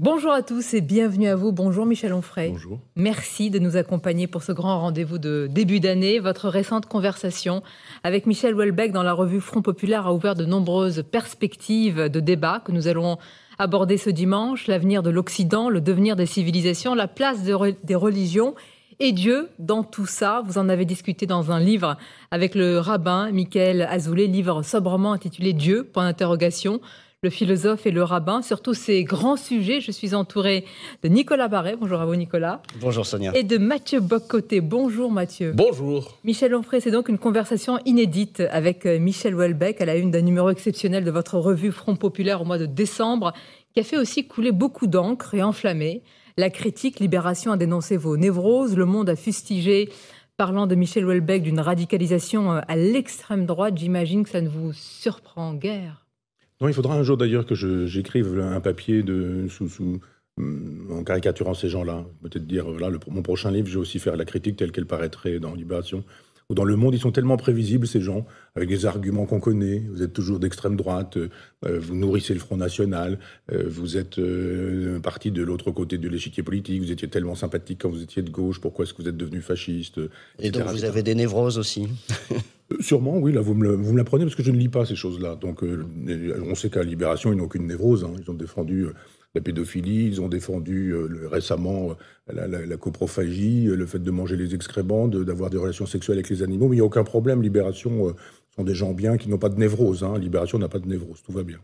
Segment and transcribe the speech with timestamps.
[0.00, 1.50] Bonjour à tous et bienvenue à vous.
[1.50, 2.50] Bonjour Michel Onfray.
[2.52, 2.78] Bonjour.
[2.94, 6.20] Merci de nous accompagner pour ce grand rendez-vous de début d'année.
[6.20, 7.64] Votre récente conversation
[8.04, 12.62] avec Michel Houellebecq dans la revue Front Populaire a ouvert de nombreuses perspectives de débat
[12.64, 13.18] que nous allons
[13.58, 14.68] aborder ce dimanche.
[14.68, 18.54] L'avenir de l'Occident, le devenir des civilisations, la place des religions
[19.00, 20.42] et Dieu dans tout ça.
[20.46, 21.96] Vous en avez discuté dans un livre
[22.30, 26.80] avec le rabbin Michael Azoulay, livre sobrement intitulé Dieu, point d'interrogation
[27.24, 28.42] le philosophe et le rabbin.
[28.42, 30.64] Sur tous ces grands sujets, je suis entourée
[31.02, 31.74] de Nicolas Barret.
[31.74, 32.62] Bonjour à vous, Nicolas.
[32.80, 33.36] Bonjour, Sonia.
[33.36, 34.60] Et de Mathieu Boccoté.
[34.60, 35.52] Bonjour, Mathieu.
[35.52, 36.16] Bonjour.
[36.22, 40.20] Michel Onfray, c'est donc une conversation inédite avec euh, Michel Houellebecq à la une d'un
[40.20, 43.32] numéro exceptionnel de votre revue Front Populaire au mois de décembre,
[43.74, 46.04] qui a fait aussi couler beaucoup d'encre et enflammé.
[46.36, 49.88] La critique, Libération a dénoncé vos névroses, Le Monde a fustigé
[50.36, 54.72] parlant de Michel Houellebecq d'une radicalisation euh, à l'extrême droite, j'imagine que ça ne vous
[54.72, 56.07] surprend guère.
[56.60, 60.00] Non, il faudra un jour d'ailleurs que j'écrive un papier de, sous, sous,
[60.36, 62.04] mm, en caricaturant ces gens-là.
[62.22, 62.66] Peut-être dire,
[63.08, 66.04] mon prochain livre, je vais aussi faire la critique telle qu'elle paraîtrait dans Libération.
[66.50, 68.24] Ou dans le monde, ils sont tellement prévisibles, ces gens,
[68.56, 69.84] avec des arguments qu'on connaît.
[69.90, 71.28] Vous êtes toujours d'extrême droite, euh,
[71.62, 73.18] vous nourrissez le Front National,
[73.52, 77.80] euh, vous êtes euh, parti de l'autre côté de l'échiquier politique, vous étiez tellement sympathique
[77.82, 80.00] quand vous étiez de gauche, pourquoi est-ce que vous êtes devenu fasciste
[80.38, 81.86] Et donc vous avez des névroses aussi
[82.72, 84.84] Euh, sûrement, oui, là, vous me, vous me l'apprenez parce que je ne lis pas
[84.84, 85.36] ces choses-là.
[85.36, 85.86] Donc, euh,
[86.46, 88.04] on sait qu'à Libération, ils n'ont aucune névrose.
[88.04, 88.12] Hein.
[88.22, 88.94] Ils ont défendu euh,
[89.34, 90.94] la pédophilie, ils ont défendu
[91.30, 91.96] récemment
[92.32, 96.68] la, coprophagie, le fait de manger les excréments, d'avoir des relations sexuelles avec les animaux.
[96.68, 97.42] Mais il n'y a aucun problème.
[97.42, 98.14] Libération
[98.56, 100.02] sont des gens bien qui n'ont pas de névrose.
[100.02, 100.18] Hein.
[100.18, 101.22] Libération n'a pas de névrose.
[101.22, 101.58] Tout va bien.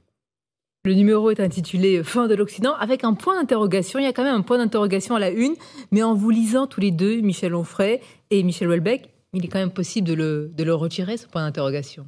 [0.87, 3.99] Le numéro est intitulé Fin de l'Occident avec un point d'interrogation.
[3.99, 5.55] Il y a quand même un point d'interrogation à la une,
[5.91, 9.59] mais en vous lisant tous les deux, Michel Onfray et Michel Houellebecq, il est quand
[9.59, 12.07] même possible de le, de le retirer, ce point d'interrogation?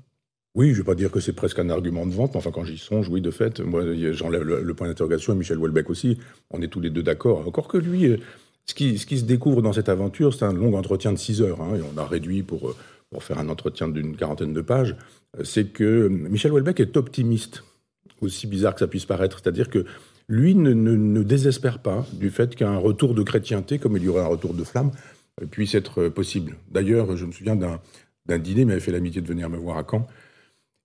[0.56, 2.50] Oui, je ne vais pas dire que c'est presque un argument de vente, mais enfin,
[2.50, 6.16] quand j'y songe, oui, de fait, moi, j'enlève le, point d'interrogation et Michel Houellebecq aussi.
[6.50, 7.46] On est tous les deux d'accord.
[7.46, 8.16] Encore que lui, euh,
[8.64, 11.60] ce qui, se découvre dans cette aventure, c'est un long entretien de 6 heures.
[11.60, 12.76] Hein, et on a réduit pour, euh,
[13.10, 14.96] pour faire un entretien d'une quarantaine de pages.
[15.38, 17.62] Euh, c'est que Michel Houellebecq est optimiste,
[18.22, 19.40] aussi bizarre que ça puisse paraître.
[19.42, 19.84] C'est-à-dire que
[20.26, 24.22] lui ne, ne, désespère pas du fait qu'un retour de chrétienté, comme il y aurait
[24.22, 24.90] un retour de flamme,
[25.50, 26.56] puisse être possible.
[26.70, 29.84] D'ailleurs, je me souviens d'un dîner, il m'avait fait l'amitié de venir me voir à
[29.88, 30.06] Caen.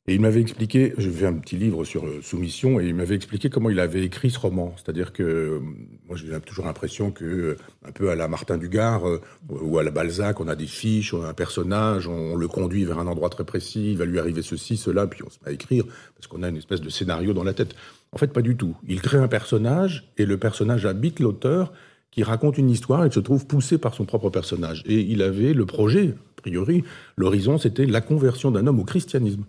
[0.07, 3.13] Et il m'avait expliqué, je fais un petit livre sur euh, Soumission, et il m'avait
[3.13, 4.73] expliqué comment il avait écrit ce roman.
[4.75, 5.59] C'est-à-dire que euh,
[6.07, 9.03] moi, j'ai toujours l'impression que, euh, un peu à la Martin Dugard
[9.47, 12.83] ou à la Balzac, on a des fiches, on a un personnage, on, le conduit
[12.83, 15.49] vers un endroit très précis, il va lui arriver ceci, cela, puis on se met
[15.49, 15.85] à écrire,
[16.15, 17.75] parce qu'on a une espèce de scénario dans la tête.
[18.11, 18.75] En fait, pas du tout.
[18.87, 21.73] Il crée un personnage, et le personnage habite l'auteur,
[22.09, 24.81] qui raconte une histoire et se trouve poussé par son propre personnage.
[24.87, 26.83] Et il avait le projet, a priori,
[27.17, 29.45] l'horizon, c'était la conversion d'un homme au christianisme.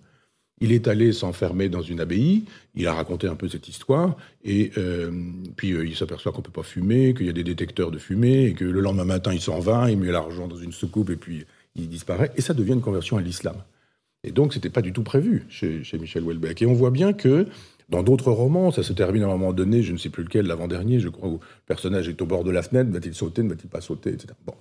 [0.62, 2.44] Il est allé s'enfermer dans une abbaye,
[2.76, 5.10] il a raconté un peu cette histoire, et euh,
[5.56, 7.98] puis euh, il s'aperçoit qu'on ne peut pas fumer, qu'il y a des détecteurs de
[7.98, 11.10] fumée, et que le lendemain matin, il s'en va, il met l'argent dans une soucoupe,
[11.10, 13.56] et puis il disparaît, et ça devient une conversion à l'islam.
[14.24, 16.62] Et donc, c'était pas du tout prévu chez, chez Michel Houellebecq.
[16.62, 17.48] Et on voit bien que
[17.88, 20.46] dans d'autres romans, ça se termine à un moment donné, je ne sais plus lequel,
[20.46, 23.48] l'avant-dernier, je crois, où le personnage est au bord de la fenêtre, va-t-il sauter, ne
[23.48, 24.28] va-t-il pas sauter, etc.
[24.46, 24.54] Bon.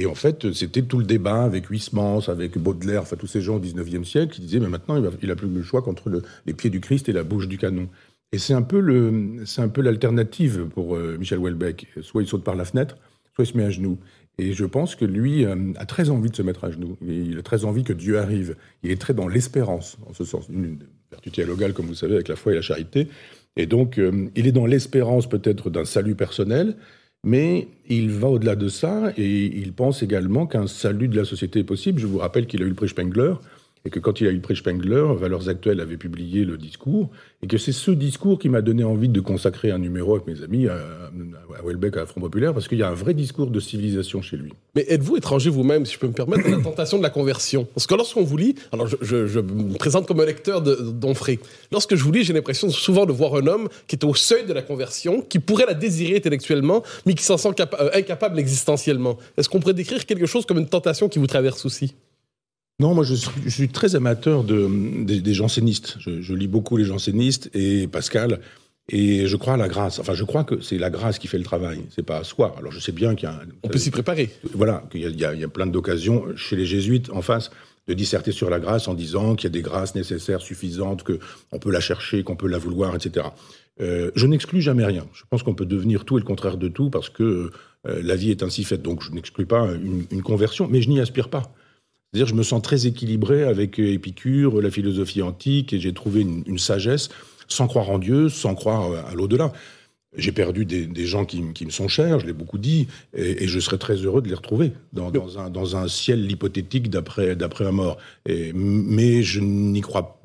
[0.00, 3.56] Et en fait, c'était tout le débat avec Huysmans, avec Baudelaire, enfin tous ces gens
[3.56, 6.70] au XIXe siècle qui disaient, mais maintenant, il n'a plus le choix qu'entre les pieds
[6.70, 7.88] du Christ et la bouche du canon.
[8.30, 11.88] Et c'est un peu le, c'est un peu l'alternative pour euh, Michel Houellebecq.
[12.02, 12.96] Soit il saute par la fenêtre,
[13.34, 13.98] soit il se met à genoux.
[14.38, 16.96] Et je pense que lui euh, a très envie de se mettre à genoux.
[17.02, 18.54] il a très envie que Dieu arrive.
[18.84, 20.46] Il est très dans l'espérance, en ce sens.
[20.48, 20.78] Une
[21.10, 23.08] vertu théologale, comme vous savez, avec la foi et la charité.
[23.56, 26.76] Et donc, euh, il est dans l'espérance peut-être d'un salut personnel,
[27.24, 31.60] mais il va au-delà de ça et il pense également qu'un salut de la société
[31.60, 32.00] est possible.
[32.00, 33.34] Je vous rappelle qu'il a eu le prix Spengler
[33.88, 37.08] et que quand il a eu le prix Spengler, Valeurs Actuelles avait publié le discours,
[37.42, 40.42] et que c'est ce discours qui m'a donné envie de consacrer un numéro avec mes
[40.42, 43.58] amis à, à Welbeck, à Front Populaire, parce qu'il y a un vrai discours de
[43.60, 44.52] civilisation chez lui.
[44.74, 47.66] Mais êtes-vous étranger vous-même, si je peux me permettre, à la tentation de la conversion?
[47.74, 51.38] Parce que lorsqu'on vous lit, alors je, me présente comme un lecteur d'Onfray,
[51.72, 54.44] lorsque je vous lis, j'ai l'impression souvent de voir un homme qui est au seuil
[54.44, 59.16] de la conversion, qui pourrait la désirer intellectuellement, mais qui s'en sent euh, incapable existentiellement.
[59.38, 61.94] Est-ce qu'on pourrait décrire quelque chose comme une tentation qui vous traverse aussi?
[62.80, 63.14] Non, moi je
[63.48, 64.68] suis, très amateur de,
[65.04, 65.96] des, jansénistes.
[65.98, 68.40] Je, lis beaucoup les jansénistes et Pascal.
[68.90, 69.98] Et je crois à la grâce.
[69.98, 71.82] Enfin, je crois que c'est la grâce qui fait le travail.
[71.90, 72.54] C'est pas à soi.
[72.56, 73.40] Alors, je sais bien qu'il y a.
[73.62, 74.30] On peut s'y préparer.
[74.54, 77.50] Voilà, qu'il y, y, a plein d'occasions chez les jésuites en face
[77.88, 81.18] de disserter sur la grâce en disant qu'il y a des grâces nécessaires, suffisantes, que
[81.52, 83.26] on peut la chercher, qu'on peut la vouloir, etc.
[83.80, 85.06] Euh, je n'exclus jamais rien.
[85.12, 87.50] Je pense qu'on peut devenir tout et le contraire de tout parce que
[87.86, 88.82] euh, la vie est ainsi faite.
[88.82, 91.52] Donc, je n'exclus pas une, une conversion, mais je n'y aspire pas.
[92.14, 96.58] Je me sens très équilibré avec euh, Épicure, la philosophie antique, et j'ai trouvé une,
[96.58, 97.10] sagesse
[97.48, 99.52] sans croire en Dieu, sans croire euh, à l'au-delà.
[100.18, 103.78] J'ai perdu des, gens qui, me sont chers, je l'ai beaucoup dit, et, je serais
[103.78, 107.98] très heureux de les retrouver dans, un, dans un, ciel hypothétique d'après la mort.
[108.26, 110.20] Et, mais je n'y crois,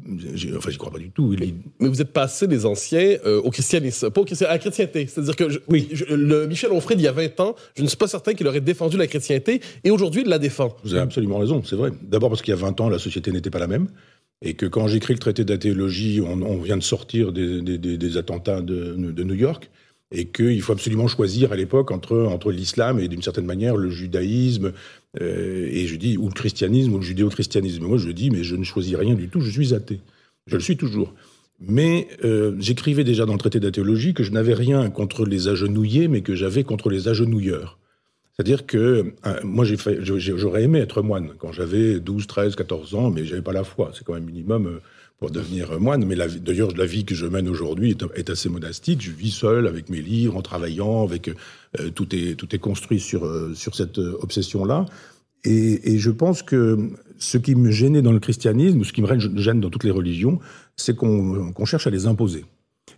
[0.57, 1.36] enfin, j'y crois pas du tout.
[1.40, 1.54] Mais,
[1.88, 5.07] vous êtes passé les anciens euh, au christianisme, pas au à la chrétienté.
[5.07, 5.90] C'est-à-dire que oui.
[6.10, 8.62] le Michel Onfray d'il y a 20 ans, je ne suis pas certain qu'il aurait
[8.62, 10.75] défendu la chrétienté, et aujourd'hui il la défend.
[10.84, 11.92] Vous avez absolument raison, c'est vrai.
[12.01, 13.88] D'abord parce qu'il y a 20 ans, la société n'était pas la même
[14.44, 18.18] et que quand j'écris le traité d'athéologie, on, on, vient de sortir des, des, des
[18.18, 19.69] attentats de, de, New York,
[20.13, 23.89] et qu'il faut absolument choisir à l'époque entre, entre l'islam et d'une certaine manière le
[23.89, 24.71] judaïsme,
[25.19, 27.83] euh, et je dis, ou le christianisme ou le judéo-christianisme.
[27.83, 30.00] Moi je dis, mais je ne choisis rien du tout, je suis athée.
[30.45, 31.13] Je le suis toujours.
[31.60, 36.07] Mais euh, j'écrivais déjà dans le traité d'athéologie que je n'avais rien contre les agenouillés,
[36.07, 37.80] mais que j'avais contre les agenouilleurs.
[38.36, 43.25] C'est-à-dire que euh, moi, j'aurais aimé être moine quand j'avais 12, 13, 14 ans, mais
[43.25, 43.92] j'avais pas la foi.
[43.94, 44.80] C'est quand même minimum
[45.31, 46.06] devenir moine.
[46.06, 49.02] Mais d'ailleurs, la vie que je mène aujourd'hui est, assez monastique.
[49.02, 53.00] Je vis seul avec mes livres, en travaillant, avec euh, tout est tout est construit
[53.00, 54.86] sur sur cette obsession-là.
[55.46, 59.20] Et, et, je pense que ce qui me gênait dans le christianisme, ce qui me
[59.38, 60.40] gêne dans toutes les religions,
[60.78, 62.46] c'est qu'on cherche à les imposer.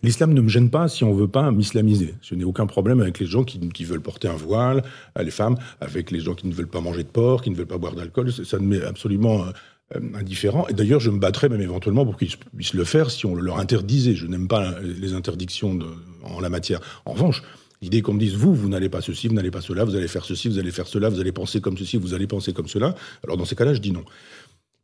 [0.03, 2.15] L'islam ne me gêne pas si on veut pas m'islamiser.
[2.21, 4.83] Je n'ai aucun problème avec les gens qui, veulent porter un voile,
[5.17, 7.55] euh, les femmes, avec les gens qui ne veulent pas manger de porc, qui ne
[7.55, 8.31] veulent pas boire d'alcool.
[8.31, 9.45] Ça ne m'est absolument
[9.93, 10.67] euh, indifférent.
[10.67, 13.41] Et d'ailleurs, je me battrais même éventuellement pour qu'ils puissent le faire si on le
[13.41, 14.15] leur interdisait.
[14.15, 15.77] Je n'aime pas les interdictions
[16.23, 16.79] en la matière.
[17.05, 17.43] En revanche,
[17.81, 20.07] L'idée qu'on me dise, vous, vous n'allez pas ceci, vous n'allez pas cela, vous allez
[20.07, 22.67] faire ceci, vous allez faire cela, vous allez penser comme ceci, vous allez penser comme
[22.67, 22.95] cela.
[23.23, 24.03] Alors dans ces cas-là, je dis non.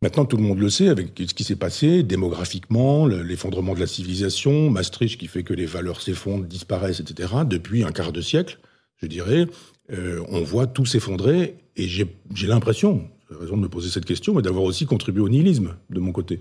[0.04, 3.88] Maintenant, tout le monde le sait avec ce qui s'est passé démographiquement, l'effondrement de la
[3.88, 7.30] civilisation, Maastricht qui fait que les valeurs s'effondrent, disparaissent, etc.
[7.46, 8.60] Depuis un quart de siècle,
[8.98, 9.46] je dirais,
[9.92, 12.08] euh, on voit tout s'effondrer et j'ai
[12.48, 13.08] l'impression,
[13.40, 16.40] raison de me poser cette question, mais d'avoir aussi contribué au nihilisme de mon côté.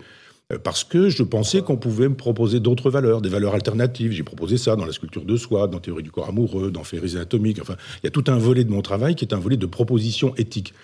[0.53, 4.13] Euh, parce que je pensais qu'on pouvait me proposer d'autres valeurs, des valeurs alternatives.
[4.13, 7.17] J'ai proposé ça dans la sculpture de soi, dans Théorie du corps amoureux, dans Féeries
[7.17, 7.61] anatomiques.
[7.61, 9.67] Enfin, il y a tout un volet de mon travail qui est un volet de
[9.67, 10.75] propositions éthiques.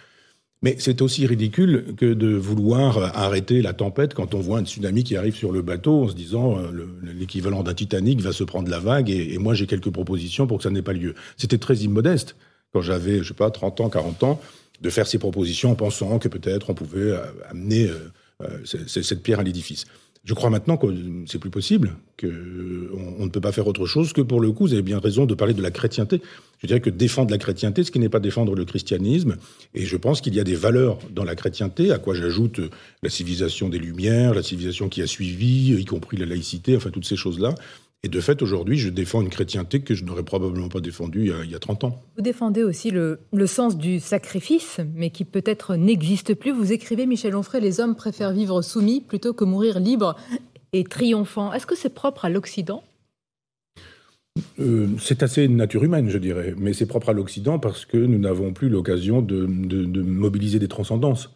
[0.62, 5.04] Mais c'est aussi ridicule que de vouloir arrêter la tempête quand on voit un tsunami
[5.04, 8.70] qui arrive sur le bateau en se disant euh, l'équivalent d'un Titanic va se prendre
[8.70, 11.14] la vague et, moi j'ai quelques propositions pour que ça n'ait pas lieu.
[11.36, 12.36] C'était très immodeste
[12.72, 14.40] quand j'avais, je sais pas, 30 ans, 40 ans,
[14.80, 17.88] de faire ces propositions en pensant que peut-être on pouvait euh, amener
[18.42, 19.86] euh, cette pierre à l'édifice.
[20.26, 20.88] Je crois maintenant que
[21.28, 22.26] c'est plus possible, qu'on
[23.20, 25.24] on ne peut pas faire autre chose que pour le coup, vous avez bien raison
[25.24, 26.20] de parler de la chrétienté.
[26.58, 29.36] Je dirais que défendre la chrétienté, ce qui n'est pas défendre le christianisme,
[29.72, 32.60] et je pense qu'il y a des valeurs dans la chrétienté, à quoi j'ajoute
[33.04, 37.06] la civilisation des Lumières, la civilisation qui a suivi, y compris la laïcité, enfin toutes
[37.06, 37.54] ces choses-là,
[38.06, 41.50] et de fait, aujourd'hui, je défends une chrétienté que je n'aurais probablement pas défendue il
[41.50, 42.02] y, a, 30 ans.
[42.16, 46.52] Vous défendez aussi le, sens du sacrifice, mais qui peut-être n'existe plus.
[46.52, 50.14] Vous écrivez, Michel Onfray, les hommes préfèrent vivre soumis plutôt que mourir libres
[50.72, 51.52] et triomphants.
[51.52, 52.84] Est-ce que c'est propre à l'Occident?
[54.60, 58.20] Euh, c'est assez nature humaine, je dirais, mais c'est propre à l'Occident parce que nous
[58.20, 61.34] n'avons plus l'occasion de, de, mobiliser des transcendances.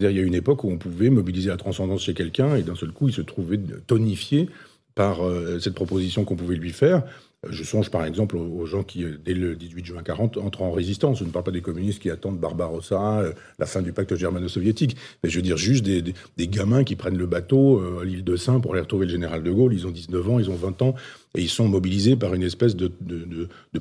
[0.00, 2.74] il y a une époque où on pouvait mobiliser la transcendance chez quelqu'un et d'un
[2.74, 4.48] seul coup, il se trouvait tonifié
[4.96, 7.04] par euh, cette proposition qu'on pouvait lui faire.
[7.48, 11.18] Je songe par exemple aux gens qui, dès le 18 juin 40, entrent en résistance.
[11.18, 14.96] Je ne parle pas des communistes qui attendent Barbarossa, euh, la fin du pacte germano-soviétique,
[15.22, 16.14] mais je veux dire juste des,
[16.48, 19.42] gamins qui prennent le bateau euh, à l'île de Saint pour aller retrouver le général
[19.42, 19.74] de Gaulle.
[19.74, 20.94] Ils ont 19 ans, ils ont 20 ans,
[21.36, 22.90] et ils sont mobilisés par une espèce de,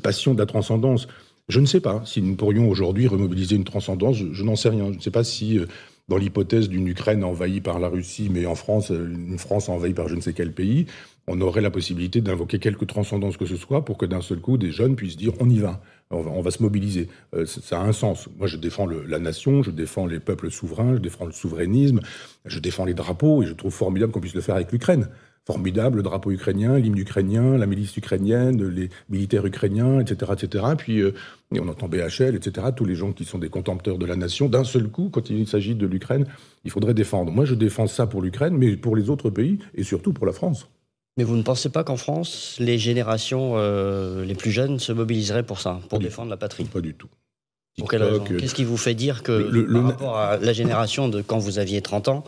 [0.04, 1.08] passion de la transcendance.
[1.48, 4.92] Je ne sais pas si nous pourrions aujourd'hui remobiliser une transcendance, je, n'en sais rien.
[4.92, 5.60] Je ne sais pas si
[6.08, 9.94] dans l'hypothèse d'une Ukraine envahie par la Russie, mais en France, euh, une France envahie
[9.94, 10.86] par je ne sais quel pays,
[11.28, 14.58] on aurait la possibilité d'invoquer quelque transcendance que ce soit pour que d'un seul coup,
[14.58, 15.82] des jeunes puissent dire on y va,
[16.12, 17.10] on va, se mobiliser.
[17.34, 18.30] Euh, ça a un sens.
[18.38, 22.00] Moi, je défends la nation, je défends les peuples souverains, je défends le souverainisme,
[22.46, 25.10] je défends les drapeaux, et je trouve formidable qu'on puisse le faire avec l'Ukraine
[25.46, 30.66] formidable, le drapeau ukrainien, l'hymne ukrainien, la milice ukrainienne, les militaires ukrainiens, etc., etc.
[30.78, 31.14] Puis euh,
[31.52, 32.68] on entend BHL, etc.
[32.76, 34.50] Tous les gens qui sont des contempteurs de la nation.
[34.50, 36.26] D'un seul coup, quand il s'agit de l'Ukraine,
[36.64, 37.32] il faudrait défendre.
[37.32, 40.34] Moi, je défends ça pour l'Ukraine, mais pour les autres pays et surtout pour la
[40.34, 40.68] France.
[41.18, 45.46] Mais vous ne pensez pas qu'en France, les générations euh, les plus jeunes se mobiliseraient
[45.46, 46.66] pour ça, pour défendre la patrie?
[46.66, 47.08] Pas du tout.
[47.78, 51.60] Qu'est-ce qui vous fait dire que le, par rapport à la génération de quand vous
[51.60, 52.24] aviez 30 ans,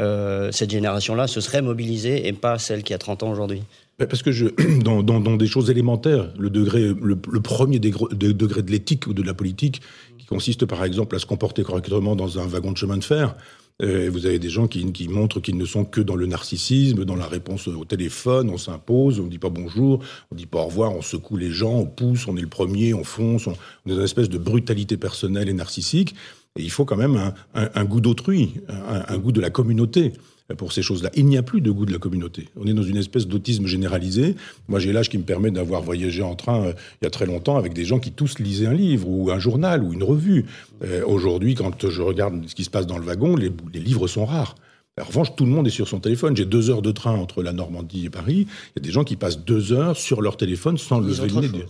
[0.00, 3.62] euh, cette génération-là se serait mobilisée et pas celle qui a 30 ans aujourd'hui
[4.06, 4.30] parce que
[4.82, 9.80] dans, des choses élémentaires, le, degré, le, premier degré de l'éthique ou de la politique,
[10.18, 13.36] qui consiste par exemple à se comporter correctement dans un wagon de chemin de fer,
[13.82, 17.16] euh, vous avez des gens qui, montrent qu'ils ne sont que dans le narcissisme, dans
[17.16, 20.60] la réponse au téléphone, on s'impose, on ne dit pas bonjour, on ne dit pas
[20.60, 23.52] au revoir, on secoue les gens, on pousse, on est le premier, on fonce, on,
[23.52, 26.14] est dans une espèce de brutalité personnelle et narcissique.
[26.58, 30.12] Et il faut quand même un, goût d'autrui, un, goût de la communauté
[30.56, 31.10] pour ces choses-là.
[31.14, 32.48] Il n'y a plus de goût de la communauté.
[32.56, 34.36] On est dans une espèce d'autisme généralisé.
[34.68, 37.26] Moi, j'ai l'âge qui me permet d'avoir voyagé en train euh, il y a très
[37.26, 40.46] longtemps avec des gens qui tous lisaient un livre ou un journal ou une revue.
[40.84, 44.24] Euh, aujourd'hui, quand je regarde ce qui se passe dans le wagon, les, livres sont
[44.24, 44.56] rares.
[45.00, 46.36] En revanche, tout le monde est sur son téléphone.
[46.36, 48.46] J'ai deux heures de train entre la Normandie et Paris.
[48.46, 51.48] Il y a des gens qui passent deux heures sur leur téléphone sans lever le
[51.48, 51.64] nez.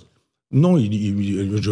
[0.53, 0.79] Non,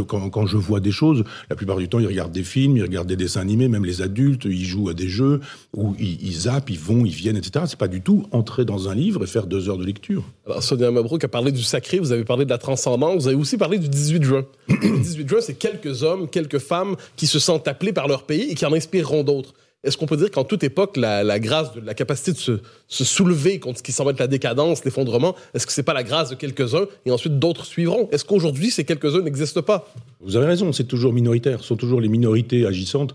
[0.06, 3.08] quand, je vois des choses, la plupart du temps, ils regardent des films, ils regardent
[3.08, 5.40] des dessins animés, même les adultes, ils jouent à des jeux,
[5.76, 7.66] ou ils, zappent, ils vont, ils viennent, etc.
[7.68, 10.24] C'est pas du tout entrer dans un livre et faire deux heures de lecture.
[10.46, 13.36] Alors, Sonia Mabrouk a parlé du sacré, vous avez parlé de la transcendance, vous avez
[13.36, 14.46] aussi parlé du 18 juin.
[14.68, 18.50] le 18 juin, c'est quelques hommes, quelques femmes qui se sentent appelés par leur pays
[18.50, 19.54] et qui en inspireront d'autres.
[19.82, 23.58] Est-ce qu'on peut dire qu'en toute époque, la, grâce, de, la capacité de se, soulever
[23.60, 26.34] contre ce qui semble être la décadence, l'effondrement, est-ce que c'est pas la grâce de
[26.34, 28.08] quelques-uns et ensuite d'autres suivront?
[28.12, 29.90] Est-ce qu'aujourd'hui, ces quelques-uns n'existent pas?
[30.20, 31.60] Vous avez raison, c'est toujours minoritaire.
[31.62, 33.14] Ce sont toujours les minorités agissantes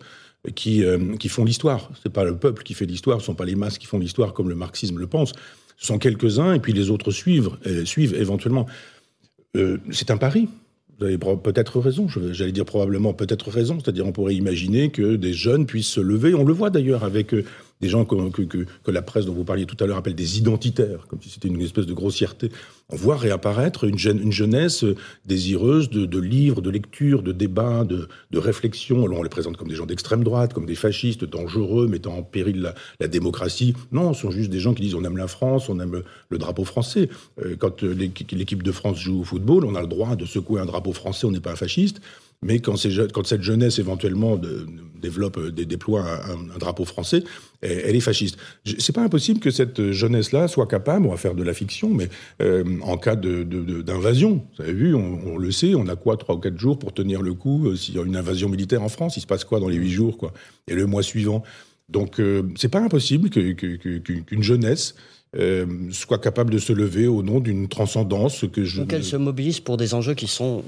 [0.55, 1.89] qui, euh, qui font l'histoire.
[2.01, 3.85] Ce n'est pas le peuple qui fait l'histoire, ce ne sont pas les masses qui
[3.85, 5.33] font l'histoire comme le marxisme le pense.
[5.77, 8.65] Ce sont quelques-uns et puis les autres suivent, euh, suivent éventuellement.
[9.55, 10.47] Euh, c'est un pari.
[10.97, 15.33] Vous avez peut-être raison, j'allais dire probablement peut-être raison, c'est-à-dire on pourrait imaginer que des
[15.33, 17.43] jeunes puissent se lever, on le voit d'ailleurs avec euh,
[17.81, 21.07] des gens que, que, la presse dont vous parliez tout à l'heure appelle des identitaires,
[21.07, 22.49] comme si c'était une espèce de grossièreté.
[22.89, 24.85] On voit réapparaître une, une jeunesse
[25.25, 29.05] désireuse de, livres, de lectures, de débats, de, réflexions.
[29.05, 32.23] Alors on les présente comme des gens d'extrême droite, comme des fascistes dangereux, mettant en
[32.23, 33.73] péril la, démocratie.
[33.91, 36.37] Non, ce sont juste des gens qui disent on aime la France, on aime le
[36.37, 37.09] drapeau français.
[37.43, 40.65] Euh, quand l'équipe de France joue au football, on a le droit de secouer un
[40.65, 42.01] drapeau français, on n'est pas un fasciste.
[42.41, 42.75] Mais quand,
[43.13, 44.67] quand, cette jeunesse éventuellement de,
[45.05, 47.23] développe, euh, déploie un, drapeau français,
[47.61, 48.37] elle, est fasciste.
[48.77, 52.09] C'est pas impossible que cette jeunesse-là soit capable, on va faire de la fiction, mais
[52.41, 56.35] euh, en cas d'invasion, de, vous avez vu, on, le sait, on a quoi trois
[56.35, 58.89] ou quatre jours pour tenir le coup euh, s'il y a une invasion militaire en
[58.89, 60.33] France, il se passe quoi dans les huit jours, quoi,
[60.67, 61.43] et le mois suivant.
[61.87, 62.19] Donc
[62.55, 64.95] c'est pas impossible qu'une jeunesse
[65.91, 68.81] soit capable de se lever au nom d'une transcendance que je.
[68.81, 70.63] Donc elle se mobilise pour des enjeux qui sont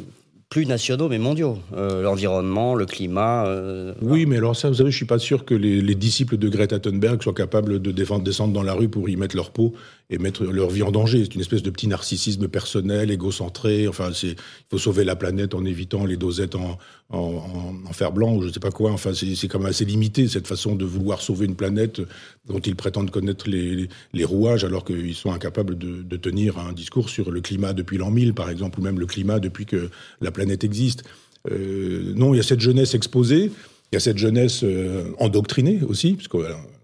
[0.49, 1.57] plus nationaux mais mondiaux.
[1.75, 3.45] Euh, l'environnement, le climat.
[3.45, 6.37] Euh, oui, mais alors ça, vous savez, je suis pas sûr que les, les disciples
[6.37, 9.73] de Greta Thunberg soient capables de descendre dans la rue pour y mettre leur peau
[10.09, 11.25] et mettre leur vie en danger.
[11.25, 13.87] C'est une espèce de petit narcissisme personnel, égocentré.
[13.87, 14.35] Enfin, il
[14.69, 16.77] faut sauver la planète en évitant les dosettes en,
[17.09, 18.91] en, en, fer blanc ou je sais pas quoi.
[18.91, 22.01] Enfin, c'est quand même assez limité cette façon de vouloir sauver une planète
[22.45, 26.71] dont ils prétendent connaître les, les, rouages alors qu'ils sont incapables de, de, tenir un
[26.71, 29.89] discours sur le climat depuis l'an 1000, par exemple, ou même le climat depuis que
[30.21, 31.03] la planète existe.
[31.51, 33.51] Euh, non, il y a cette jeunesse exposée.
[33.91, 36.27] Il y a cette jeunesse euh, endoctrinée aussi, parce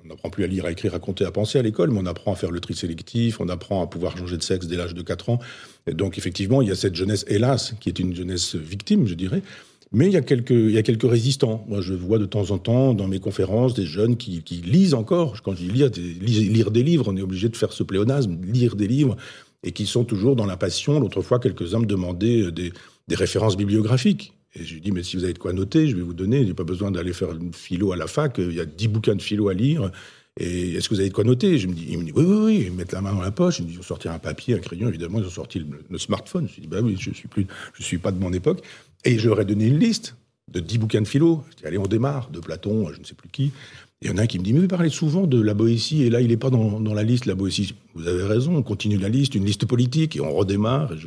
[0.03, 2.05] qu'on n'apprend plus à lire, à écrire, à compter, à penser à l'école, mais on
[2.05, 4.93] apprend à faire le tri sélectif, on apprend à pouvoir changer de sexe dès l'âge
[4.93, 5.39] de 4 ans.
[5.87, 9.13] Et donc effectivement, il y a cette jeunesse, hélas, qui est une jeunesse victime, je
[9.13, 9.41] dirais.
[9.95, 11.63] Mais il y, a quelques, quelques résistants.
[11.67, 15.39] Moi, je vois de temps en temps dans mes conférences des jeunes qui, lisent encore.
[15.43, 18.75] Quand je dis lire, lire des livres, on est obligé de faire ce pléonasme, lire
[18.75, 19.15] des livres,
[19.61, 20.99] et qui sont toujours dans la passion.
[20.99, 22.73] L'autre fois, quelques-uns me demandaient des,
[23.07, 24.33] des références bibliographiques.
[24.55, 26.45] Et je lui dis, mais si vous avez de quoi noter, je vais vous donner.
[26.45, 28.35] J'ai pas besoin d'aller faire une philo à la fac.
[28.37, 29.91] Il y a dix bouquins de philo à lire.
[30.39, 31.57] Et est-ce que vous avez de quoi noter?
[31.57, 32.63] Je me dis, Il me dit, oui, oui, oui.
[32.67, 33.59] Ils mettent la main dans la poche.
[33.59, 34.89] Ils ont sorti un papier, un crayon.
[34.89, 36.47] Évidemment, ils ont sorti le, smartphone.
[36.47, 38.61] Je me dis, bah oui, je suis plus, je suis pas de mon époque.
[39.05, 40.15] Et je leur ai donné une liste
[40.49, 41.43] de dix bouquins de philo.
[41.51, 42.29] Je dis, allez, on démarre.
[42.29, 43.51] De Platon, je ne sais plus qui.
[44.03, 46.03] Il y en a un qui me dit, mais vous parlez souvent de la Boétie,
[46.03, 47.73] et là, il n'est pas dans, la liste, la Boétie.
[47.95, 50.91] Vous avez raison, on continue la liste, une liste politique, et on redémarre.
[50.91, 50.97] Et,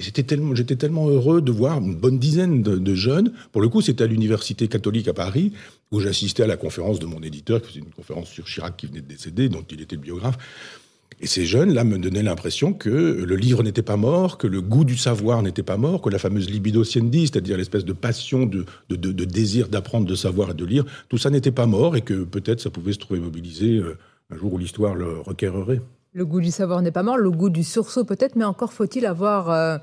[0.00, 3.32] j'étais tellement, heureux de voir une bonne dizaine de, jeunes.
[3.50, 5.54] Pour le coup, c'était à l'Université catholique à Paris,
[5.90, 8.86] où j'assistais à la conférence de mon éditeur, qui faisait une conférence sur Chirac qui
[8.86, 10.38] venait de décéder, dont il était le biographe.
[11.20, 14.84] Et ces jeunes-là me donnaient l'impression que le livre n'était pas mort, que le goût
[14.84, 18.66] du savoir n'était pas mort, que la fameuse libido siendi, c'est-à-dire l'espèce de passion, de,
[18.90, 22.24] de, désir d'apprendre, de savoir et de lire, tout ça n'était pas mort et que
[22.24, 23.96] peut-être ça pouvait se trouver mobilisé euh,
[24.30, 25.80] un jour où l'histoire le requerrait.
[26.12, 29.06] Le goût du savoir n'est pas mort, le goût du sursaut peut-être, mais encore faut-il
[29.06, 29.78] avoir euh,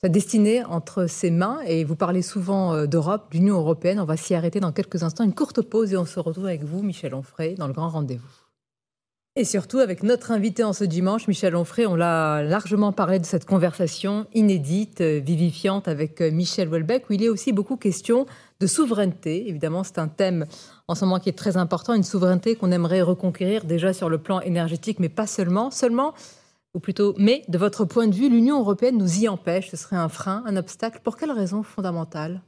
[0.00, 1.60] sa destinée entre ses mains.
[1.66, 4.00] Et vous parlez souvent euh, d'Europe, d'Union européenne.
[4.00, 5.22] On va s'y arrêter dans quelques instants.
[5.22, 8.41] Une courte pause et on se retrouve avec vous, Michel Onfray, dans le grand rendez-vous.
[9.34, 13.24] Et surtout avec notre invité en ce dimanche, Michel Onfray, on l'a largement parlé de
[13.24, 18.26] cette conversation inédite, euh, vivifiante avec euh, Michel Houellebecq, où il est aussi beaucoup question
[18.60, 19.48] de souveraineté.
[19.48, 20.44] Évidemment, c'est un thème
[20.86, 24.18] en ce moment qui est très important, une souveraineté qu'on aimerait reconquérir déjà sur le
[24.18, 25.70] plan énergétique, mais pas seulement.
[25.70, 26.12] Seulement,
[26.74, 29.70] ou plutôt, mais de votre point de vue, l'Union européenne nous y empêche.
[29.70, 31.00] Ce serait un frein, un obstacle.
[31.02, 32.42] Pour quelle raison fondamentale?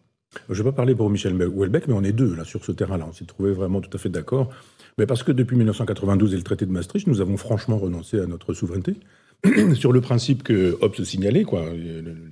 [0.48, 2.72] Je ne vais pas parler pour Michel Houellebecq, mais on est deux là sur ce
[2.72, 3.06] terrain-là.
[3.08, 4.50] On s'est trouvé vraiment tout à fait d'accord.
[4.98, 8.26] Mais parce que depuis 1992 et le traité de Maastricht, nous avons franchement renoncé à
[8.26, 8.96] notre souveraineté.
[9.74, 11.44] sur le principe que Hobbes signalait,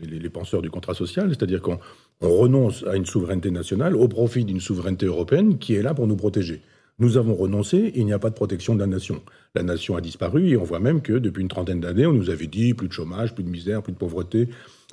[0.02, 1.78] les penseurs du contrat social, c'est-à-dire qu'on
[2.20, 6.16] renonce à une souveraineté nationale au profit d'une souveraineté européenne qui est là pour nous
[6.16, 6.62] protéger.
[7.02, 9.22] Nous avons renoncé, il n'y a pas de protection de la nation.
[9.56, 12.30] La nation a disparu et on voit même que depuis une trentaine d'années, on nous
[12.30, 14.48] avait dit plus de chômage, plus de misère, plus de pauvreté,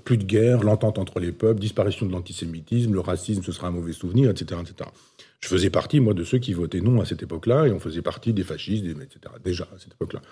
[0.06, 3.72] plus de guerre, l'entente entre les peuples, disparition de l'antisémitisme, le racisme, ce sera un
[3.72, 4.90] mauvais souvenir, etc., etc.
[5.40, 8.02] Je faisais partie, moi, de ceux qui votaient non à cette époque-là et on faisait
[8.02, 10.24] partie des fascistes, etc., déjà à cette époque-là.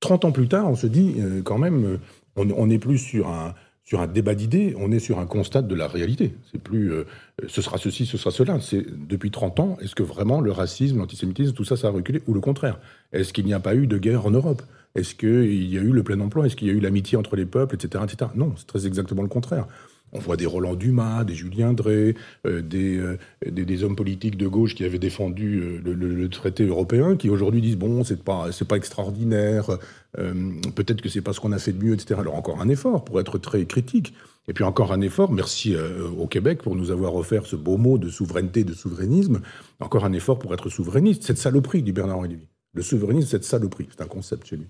[0.00, 1.98] 30 ans plus tard, on se dit euh, quand même,
[2.36, 3.54] euh, on n'est plus sur un,
[3.84, 6.34] sur un débat d'idées, on est sur un constat de la réalité.
[6.50, 7.04] C'est plus euh,
[7.46, 8.58] ce sera ceci, ce sera cela.
[8.60, 12.22] C'est depuis 30 ans, est-ce que vraiment le racisme, l'antisémitisme, tout ça, ça a reculé
[12.26, 12.80] ou le contraire?
[13.12, 14.62] Est-ce qu'il n'y a pas eu de guerre en Europe?
[14.94, 16.46] Est-ce qu'il y a eu le plein emploi?
[16.46, 18.30] Est-ce qu'il y a eu l'amitié entre les peuples, etc., etc.
[18.34, 19.66] Non, c'est très exactement le contraire.
[20.14, 22.14] On voit des Roland Dumas, des Julien Drey,
[22.46, 23.10] euh, euh,
[23.50, 27.60] des, des, hommes politiques de gauche qui avaient défendu euh, le, traité européen, qui aujourd'hui
[27.60, 29.78] disent bon, c'est pas c'est pas extraordinaire,
[30.14, 32.14] peut-être que c'est pas ce qu'on a fait de mieux, etc.
[32.20, 34.14] Alors encore un effort pour être très critique.
[34.46, 35.74] Et puis encore un effort, merci
[36.18, 39.40] au Québec pour nous avoir offert ce beau mot de souveraineté, de souverainisme.
[39.80, 41.24] Encore un effort pour être souverainiste.
[41.24, 42.46] Cette saloperie, dit Bernard-Henri Lévy.
[42.74, 43.88] Le souverainisme, cette saloperie.
[43.90, 44.66] C'est un concept chez lui.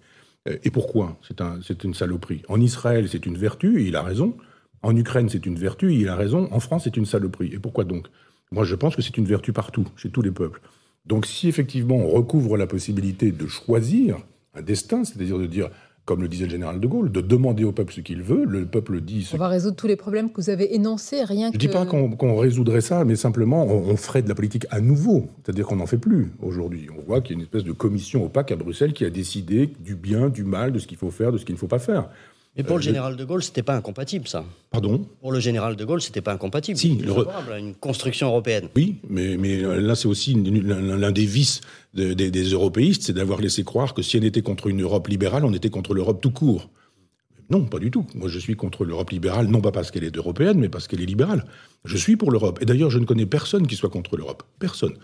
[0.62, 2.42] Et pourquoi c'est un, une saloperie?
[2.48, 4.36] En Israël, c'est une vertu, et il a raison.
[4.84, 6.46] En Ukraine, c'est une vertu, il a raison.
[6.52, 7.50] En France, c'est une saloperie.
[7.54, 8.06] Et pourquoi donc?
[8.52, 10.60] Moi, je pense que c'est une vertu partout, chez tous les peuples.
[11.06, 14.18] Donc, si effectivement on recouvre la possibilité de choisir
[14.54, 15.70] un destin, c'est-à-dire de dire,
[16.04, 18.66] comme le disait le général de Gaulle, de demander au peuple ce qu'il veut, le
[18.66, 19.26] peuple dit...
[19.32, 21.58] On va résoudre tous les problèmes que vous avez énoncés, rien que...
[21.58, 24.80] Je ne dis pas qu'on résoudrait ça, mais simplement on, ferait de la politique à
[24.80, 26.88] nouveau, c'est-à-dire qu'on n'en fait plus aujourd'hui.
[26.96, 29.72] On voit qu'il y a une espèce de commission opaque à Bruxelles qui a décidé
[29.80, 31.78] du bien, du mal, de ce qu'il faut faire, de ce qu'il ne faut pas
[31.78, 32.10] faire.
[32.56, 34.44] Mais pour le euh, général de Gaulle, c'était pas incompatible, ça.
[34.70, 36.78] Pardon Pour le général de Gaulle, c'était pas incompatible.
[36.78, 38.68] Si, favorable à une construction européenne.
[38.76, 41.60] Oui, mais, mais là, c'est aussi l'un des vices
[41.94, 45.44] des, des européistes, c'est d'avoir laissé croire que si on était contre une Europe libérale,
[45.44, 46.68] on était contre l'Europe tout court.
[47.50, 48.06] Non, pas du tout.
[48.14, 51.00] Moi, je suis contre l'Europe libérale, non pas parce qu'elle est européenne, mais parce qu'elle
[51.00, 51.44] est libérale.
[51.84, 52.58] Je suis pour l'Europe.
[52.62, 54.42] Et d'ailleurs, je ne connais personne qui soit contre l'Europe.
[54.58, 54.94] Personne.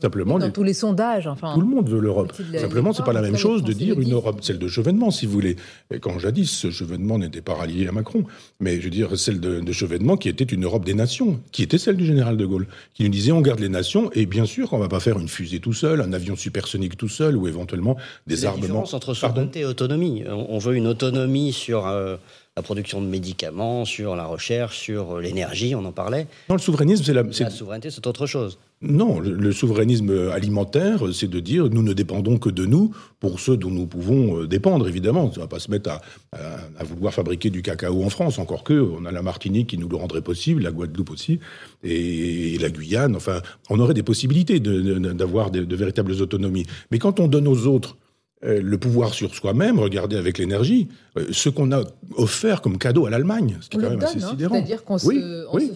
[0.00, 1.54] Simplement, dans tous les sondages, enfin.
[1.54, 2.32] Tout le monde veut l'Europe.
[2.56, 5.32] Simplement, c'est pas la même chose de dire une Europe, celle de Chevènement, si vous
[5.32, 5.56] voulez.
[5.92, 8.24] Et quand jadis, ce Chevènement n'était pas rallié à Macron,
[8.60, 11.64] mais je veux dire celle de, de, Chevènement qui était une Europe des nations, qui
[11.64, 14.44] était celle du général de Gaulle, qui nous disait on garde les nations et bien
[14.44, 17.48] sûr qu'on va pas faire une fusée tout seul, un avion supersonique tout seul ou
[17.48, 17.96] éventuellement
[18.28, 18.60] des armements.
[18.60, 20.22] La différence entre souveraineté et autonomie.
[20.28, 21.87] On veut une autonomie sur.
[21.92, 22.16] Euh,
[22.58, 26.26] la production de médicaments, sur la recherche, sur euh, l'énergie, on en parlait.
[26.48, 27.22] Non, le souverainisme, c'est la...
[27.22, 28.58] La souveraineté, c'est autre chose.
[28.82, 33.56] Non, le, souverainisme alimentaire, c'est de dire nous ne dépendons que de nous pour ceux
[33.56, 35.26] dont nous pouvons euh, dépendre, évidemment.
[35.26, 35.90] On ne va pas se mettre
[36.32, 39.88] à, vouloir fabriquer du cacao en France, encore que on a la Martinique qui nous
[39.88, 41.38] le rendrait possible, la Guadeloupe aussi,
[41.84, 43.14] et, la Guyane.
[43.14, 46.66] Enfin, on aurait des possibilités d'avoir de, de véritables autonomies.
[46.90, 47.96] Mais quand on donne aux autres
[48.42, 51.82] le pouvoir sur soi-même, regardez avec l'énergie, euh, ce qu'on a
[52.16, 54.28] offert comme cadeau à l'Allemagne, ce qui est quand même assez hein.
[54.30, 54.54] sidérant.
[54.54, 55.08] C'est-à-dire qu'on se,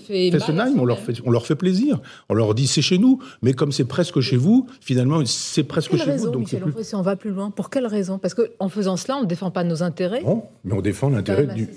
[0.07, 2.01] fait mal on leur fait, on leur fait plaisir.
[2.29, 5.97] On leur dit c'est chez nous, mais comme c'est presque chez vous, finalement c'est presque
[5.97, 6.31] chez vous.
[6.31, 8.19] Donc Michel si on va plus loin, pour quelle raison?
[8.19, 10.23] Parce qu'en faisant cela, on ne défend pas nos intérêts.
[10.23, 11.69] Non, mais on défend l'intérêt du.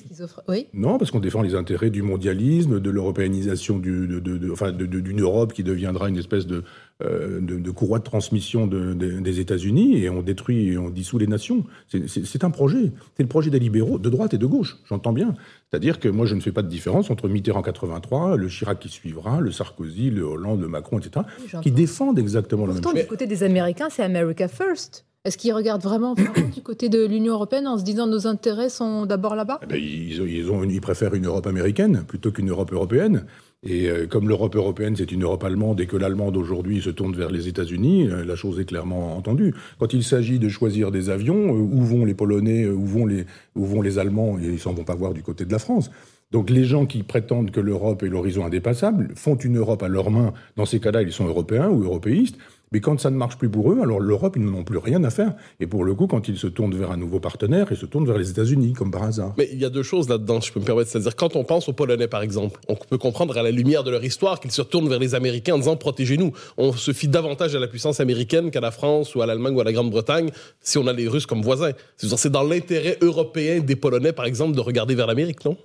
[0.48, 0.68] Oui.
[0.74, 5.64] Non, parce qu'on défend les intérêts du mondialisme, de l'européanisation d'une de, de, Europe qui
[5.64, 6.64] deviendra une espèce de
[6.95, 11.28] euh, de, de, courroie de transmission des États-Unis et on détruit et on dissout les
[11.28, 11.66] nations.
[11.90, 12.92] C'est un projet.
[13.18, 15.36] C'est le projet des libéraux de droite et de gauche, j'entends bien.
[15.70, 18.90] C'est-à-dire que moi, je ne fais pas de différence entre Mitterrand 83, le Chirac qui
[18.90, 21.26] suivra, le Sarkozy, le Hollande, le Macron, etc.,
[21.62, 22.94] qui défendent exactement le même chose.
[22.94, 25.06] du côté des Américains, c'est America First.
[25.26, 26.14] Est-ce qu'ils regardent vraiment,
[26.56, 29.60] du côté de l'Union européenne en se disant nos intérêts sont d'abord là-bas?
[29.64, 33.26] Eh ben, ils, ils, ont, ils préfèrent une Europe américaine plutôt qu'une Europe européenne.
[33.64, 37.16] Et euh, comme l'Europe européenne, c'est une Europe allemande et que l'allemande aujourd'hui se tourne
[37.16, 39.54] vers les États-Unis, euh, la chose est clairement entendue.
[39.80, 43.26] Quand il s'agit de choisir des avions, euh, où vont les Polonais, où vont les,
[43.56, 45.90] où vont les Allemands, et ils s'en vont pas voir du côté de la France.
[46.32, 50.12] Donc les gens qui prétendent que l'Europe est l'horizon indépassable font une Europe à leurs
[50.12, 50.34] mains.
[50.58, 52.38] Dans ces cas-là, ils sont européens ou européistes.
[52.72, 55.04] Mais quand ça ne marche plus pour eux, alors l'Europe, ils n'en ont plus rien
[55.04, 55.34] à faire.
[55.60, 58.06] Et pour le coup, quand ils se tournent vers un nouveau partenaire, ils se tournent
[58.06, 59.34] vers les États-Unis, comme par hasard.
[59.38, 60.90] Mais il y a deux choses là-dedans, je peux me permettre.
[60.90, 63.92] C'est-à-dire, quand on pense aux Polonais, par exemple, on peut comprendre à la lumière de
[63.92, 66.34] leur histoire qu'ils se retournent vers les Américains en disant protégez-nous.
[66.58, 69.62] On se fie davantage à la puissance américaine qu'à la France ou à l'Allemagne ou
[69.62, 71.72] à la Grande-Bretagne si on a les Russes comme voisins.
[71.98, 75.58] C'est dans l'intérêt européen des Polonais, par exemple, de regarder vers l'Amérique, non?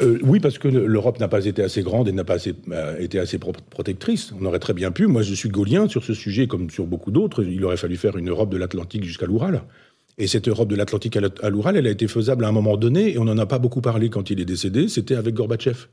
[0.00, 3.18] Euh, oui, parce que l'Europe n'a pas été assez grande et n'a pas euh, été
[3.18, 4.32] assez protectrice.
[4.40, 5.06] On aurait très bien pu.
[5.06, 7.44] Moi, je suis gaulien sur ce sujet, comme sur beaucoup d'autres.
[7.44, 9.62] Il aurait fallu faire une Europe de l'Atlantique jusqu'à l'Oural.
[10.18, 13.14] Et cette Europe de l'Atlantique à l'Oural, elle a été faisable à un moment donné,
[13.14, 14.88] et on n'en a pas beaucoup parlé quand il est décédé.
[14.88, 15.86] C'était avec Gorbatchev.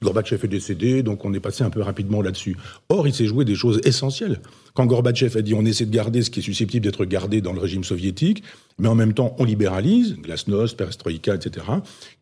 [0.00, 2.56] Gorbatchev est décédé, donc on est passé un peu rapidement là-dessus.
[2.88, 4.40] Or, il s'est joué des choses essentielles.
[4.74, 7.52] Quand Gorbatchev a dit on essaie de garder ce qui est susceptible d'être gardé dans
[7.52, 8.44] le régime soviétique,
[8.78, 11.66] mais en même temps on libéralise, glasnost, perestroïka, etc.,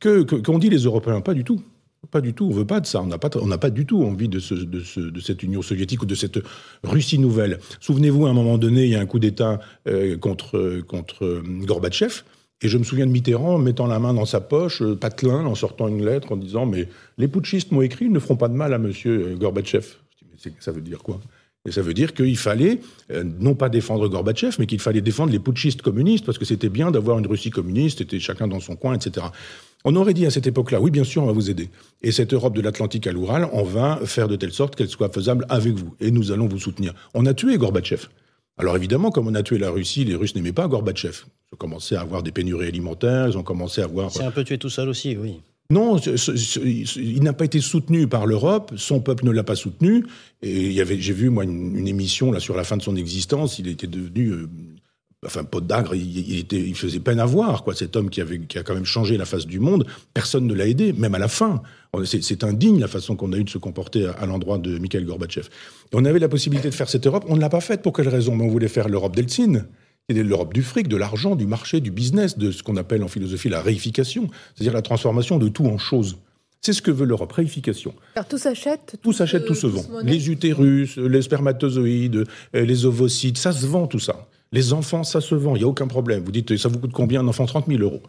[0.00, 1.60] que, qu'on dit les Européens, pas du tout.
[2.10, 3.02] Pas du tout, on veut pas de ça.
[3.02, 6.02] On n'a pas, pas du tout envie de, ce, de, ce, de, cette Union soviétique
[6.02, 6.38] ou de cette
[6.84, 7.58] Russie nouvelle.
[7.80, 9.58] Souvenez-vous, à un moment donné, il y a un coup d'État
[9.88, 12.22] euh, contre, contre Gorbatchev.
[12.62, 15.54] Et je me souviens de Mitterrand mettant la main dans sa poche, euh, patelin, en
[15.54, 16.88] sortant une lettre en disant Mais
[17.18, 19.86] les putschistes m'ont écrit, ils ne feront pas de mal à monsieur euh, Gorbatchev.
[20.32, 21.20] Mais ça veut dire quoi?
[21.66, 25.32] Et ça veut dire qu'il fallait euh, non pas défendre Gorbatchev, mais qu'il fallait défendre
[25.32, 28.76] les putschistes communistes, parce que c'était bien d'avoir une Russie communiste, c'était chacun dans son
[28.76, 29.26] coin, etc.
[29.84, 31.68] On aurait dit à cette époque-là, oui, bien sûr, on va vous aider.
[32.02, 35.12] Et cette Europe de l'Atlantique à l'Oural, on va faire de telle sorte qu'elle soit
[35.12, 35.94] faisable avec vous.
[36.00, 36.94] Et nous allons vous soutenir.
[37.14, 38.06] On a tué Gorbatchev.
[38.58, 41.24] Alors évidemment, comme on a tué la Russie, les Russes n'aimaient pas Gorbatchev.
[41.56, 44.10] Ils ont commencé à avoir des pénuries alimentaires, ils ont commencé à avoir...
[44.10, 45.40] C'est un peu tué tout seul aussi, oui.
[45.70, 50.04] Non, il n'a pas été soutenu par l'Europe, son peuple ne l'a pas soutenu.
[50.42, 53.88] Et j'ai vu moi une, émission là sur la fin de son existence, il était
[53.88, 54.48] devenu, euh,
[55.24, 57.74] enfin pot d'agre, il, était, il faisait peine à voir quoi.
[57.74, 60.54] Cet homme qui avait, qui a quand même changé la face du monde, personne ne
[60.54, 61.62] l'a aidé, même à la fin.
[62.04, 65.48] C'est indigne la façon qu'on a eu de se comporter à, l'endroit de Mikhail Gorbatchev.
[65.94, 67.82] on avait la possibilité de faire cette Europe, on ne l'a pas faite.
[67.82, 68.38] Pour quelle raison?
[68.38, 69.66] On voulait faire l'Europe d'Eltsine.
[70.08, 73.08] C'est l'Europe du fric, de l'argent, du marché, du business, de ce qu'on appelle en
[73.08, 76.16] philosophie la réification, c'est-à-dire la transformation de tout en choses.
[76.60, 77.92] C'est ce que veut l'Europe, réification.
[78.14, 79.84] Car tout s'achète Tout s'achète, tout se vend.
[80.04, 84.28] Les utérus, les spermatozoïdes, euh, les ovocytes, ça se vend tout ça.
[84.52, 86.22] Les enfants, ça se vend, il n'y a aucun problème.
[86.24, 87.44] Vous dites, ça vous coûte combien un enfant?
[87.44, 88.02] 30 000 euros.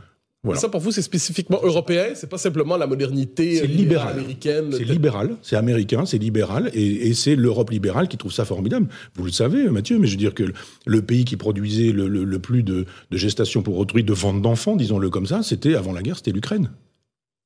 [0.55, 4.71] Ça, pour vous, c'est spécifiquement européen, c'est pas simplement la modernité euh, américaine.
[4.71, 8.88] C'est libéral, c'est américain, c'est libéral, et, c'est l'Europe libérale qui trouve ça formidable.
[9.15, 10.43] Vous le savez, Mathieu, mais je veux dire que
[10.86, 15.10] le pays qui produisait le, plus de, de gestation pour autrui, de vente d'enfants, disons-le
[15.10, 16.69] comme ça, c'était avant la guerre, c'était l'Ukraine.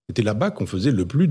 [0.09, 1.29] C'était là-bas qu'on faisait le plus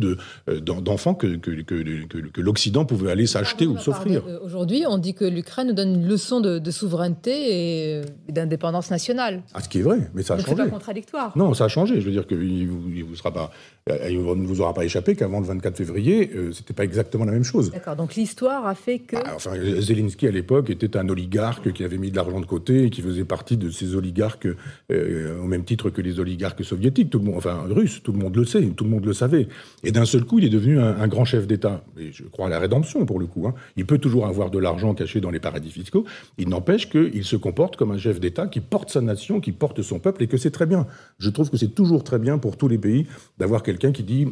[0.48, 4.22] euh, d'enfants que, que, que, l'Occident pouvait aller s'acheter ou s'offrir.
[4.26, 8.02] Euh, aujourd'hui, on dit que l'Ukraine nous donne une leçon de, souveraineté et
[8.32, 9.42] d'indépendance nationale.
[9.52, 10.50] Ah, ce qui est vrai, mais ça a changé.
[10.50, 11.36] C'est pas contradictoire.
[11.36, 12.00] Non, ça a changé.
[12.00, 13.50] Je veux dire qu'il ne vous, sera pas,
[13.86, 17.44] ne vous aura pas échappé qu'avant le 24 février, euh, c'était pas exactement la même
[17.44, 17.70] chose.
[17.72, 17.96] D'accord.
[17.96, 19.16] Donc l'histoire a fait que.
[19.16, 22.84] Ah, enfin, Zelensky à l'époque était un oligarque qui avait mis de l'argent de côté
[22.84, 24.48] et qui faisait partie de ces oligarques
[24.90, 28.36] au même titre que les oligarques soviétiques, tout le monde, enfin russes, tout le monde
[28.36, 29.48] le sait tout le monde le savait.
[29.84, 31.82] Et d'un seul coup, il est devenu un, grand chef d'État.
[31.98, 33.46] Et je crois à la rédemption, pour le coup.
[33.46, 33.54] Hein.
[33.76, 36.04] Il peut toujours avoir de l'argent caché dans les paradis fiscaux.
[36.38, 39.82] Il n'empêche qu'il se comporte comme un chef d'État qui porte sa nation, qui porte
[39.82, 40.86] son peuple, et que c'est très bien.
[41.18, 43.06] Je trouve que c'est toujours très bien pour tous les pays
[43.38, 44.26] d'avoir quelqu'un qui dit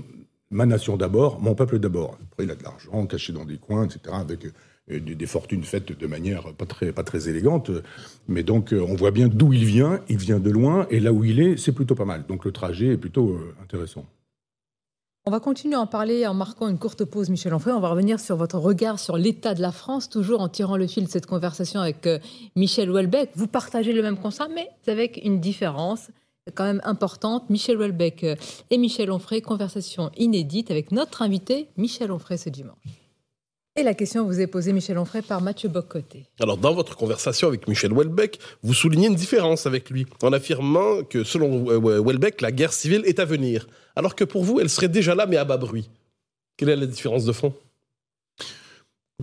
[0.50, 2.18] ma nation d'abord, mon peuple d'abord.
[2.30, 4.46] Après, il a de l'argent caché dans des coins, etc., avec
[4.90, 7.70] euh, des, fortunes faites de manière pas très, pas très élégante.
[8.28, 10.00] Mais donc, euh, on voit bien d'où il vient.
[10.08, 12.24] Il vient de loin, et là où il est, c'est plutôt pas mal.
[12.26, 14.06] Donc, le trajet est plutôt euh, intéressant.
[15.28, 17.74] On va continuer à en parler en marquant une courte pause, Michel Onfray.
[17.74, 20.86] On va revenir sur votre regard sur l'état de la France, toujours en tirant le
[20.86, 22.18] fil de cette conversation avec euh,
[22.56, 23.32] Michel Houellebecq.
[23.34, 26.08] Vous partagez le même constat, mais avec une différence
[26.54, 27.50] quand même importante.
[27.50, 28.36] Michel Houellebecq euh,
[28.70, 32.78] et Michel Onfray, conversation inédite avec notre invité, Michel Onfray, ce dimanche.
[33.78, 36.26] Et la question vous est posée, Michel Onfray, par Mathieu Bocoté.
[36.40, 41.04] Alors, dans votre conversation avec Michel Houellebecq, vous soulignez une différence avec lui, en affirmant
[41.04, 44.88] que, selon Houellebecq, la guerre civile est à venir, alors que pour vous, elle serait
[44.88, 45.88] déjà là, mais à bas bruit.
[46.56, 47.54] Quelle est la différence de fond?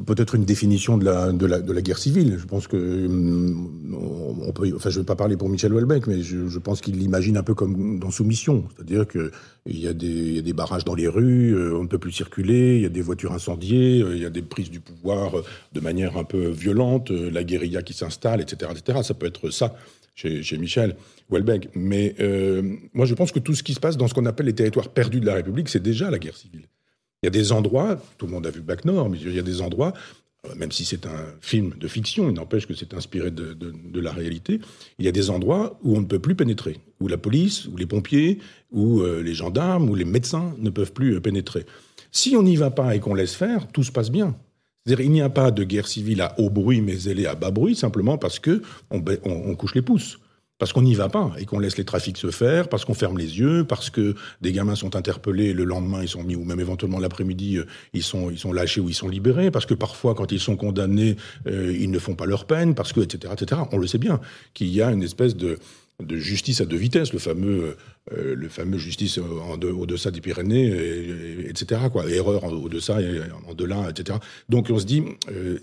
[0.05, 2.35] Peut-être une définition de la, de, la, de la guerre civile.
[2.37, 6.07] Je pense que hum, on peut, enfin, je ne vais pas parler pour Michel Houellebecq,
[6.07, 9.31] mais je, pense qu'il l'imagine un peu comme dans Soumission, c'est-à-dire que
[9.65, 11.97] il y, a des, y a des barrages dans les rues, euh, on ne peut
[11.97, 14.81] plus circuler, il y a des voitures incendiées, euh, il y a des prises du
[14.81, 18.99] pouvoir euh, de manière un peu violente, la guérilla qui s'installe, etc., etc.
[19.01, 19.75] Ça peut être ça
[20.13, 20.97] chez, chez Michel
[21.29, 21.69] Houellebecq.
[21.73, 22.15] Mais
[22.93, 24.89] moi, je pense que tout ce qui se passe dans ce qu'on appelle les territoires
[24.89, 26.67] perdus de la République, c'est déjà la guerre civile.
[27.25, 29.39] Il y a des endroits, tout le monde a vu Bac Nord, mais il y
[29.39, 29.93] a des endroits,
[30.45, 34.11] euh, même si c'est un film de fiction, il n'empêche que c'est inspiré de, la
[34.11, 34.59] réalité,
[34.99, 37.77] il y a des endroits où on ne peut plus pénétrer, où la police, ou
[37.77, 38.37] les pompiers,
[38.71, 41.65] ou euh, les gendarmes, ou les médecins ne peuvent plus euh, pénétrer.
[42.11, 44.35] Si on n'y va pas et qu'on laisse faire, tout se passe bien.
[44.85, 47.33] C'est-à-dire, il n'y a pas de guerre civile à haut bruit, mais elle est à
[47.33, 48.61] bas bruit, simplement parce que
[48.91, 50.19] on couche les pouces
[50.57, 53.17] parce qu'on n'y va pas et qu'on laisse les trafics se faire, parce qu'on ferme
[53.17, 56.59] les yeux, parce que des gamins sont interpellés le lendemain, ils sont mis, ou même
[56.59, 60.15] éventuellement l'après-midi, euh, ils sont, ils sont lâchés ou ils sont libérés, parce que parfois,
[60.15, 63.61] quand ils sont condamnés, euh, ils ne font pas leur peine, parce que, etc., etc.
[63.71, 64.21] On le sait bien,
[64.53, 65.59] qu'il y a une espèce de,
[66.01, 67.75] de justice à deux vitesses, le fameux,
[68.13, 70.67] euh, le fameux justice en au-deçà des Pyrénées,
[71.49, 71.81] etc.
[71.91, 74.19] Quoi, erreur au-deçà et en delà, etc.
[74.47, 75.03] Donc on se dit,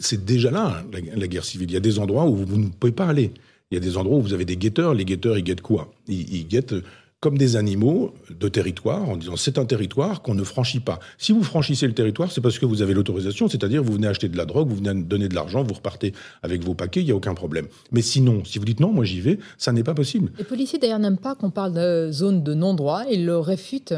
[0.00, 1.70] c'est déjà là la, la, guerre civile.
[1.70, 3.32] Il y a des endroits où vous ne pouvez pas aller.
[3.72, 4.92] Il y a des endroits où vous avez des guetteurs.
[4.92, 5.90] Les guetteurs, ils guettent quoi?
[6.06, 6.74] Ils, guettent
[7.20, 10.98] comme des animaux de territoire, en disant c'est un territoire qu'on ne franchit pas.
[11.16, 14.28] Si vous franchissez le territoire, c'est parce que vous avez l'autorisation, c'est-à-dire vous venez acheter
[14.28, 17.12] de la drogue, vous venez donner de l'argent, vous repartez avec vos paquets, il n'y
[17.12, 17.66] a aucun problème.
[17.92, 20.32] Mais sinon, si vous dites non, moi j'y vais, ça n'est pas possible.
[20.36, 23.94] Les policiers d'ailleurs n'aiment pas qu'on parle de zone de non-droit, ils le réfutent,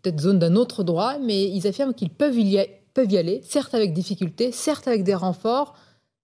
[0.00, 2.64] peut-être zone d'un autre droit, mais ils affirment qu'ils peuvent y,
[2.94, 5.74] peuvent y aller, certes avec difficulté, certes avec des renforts,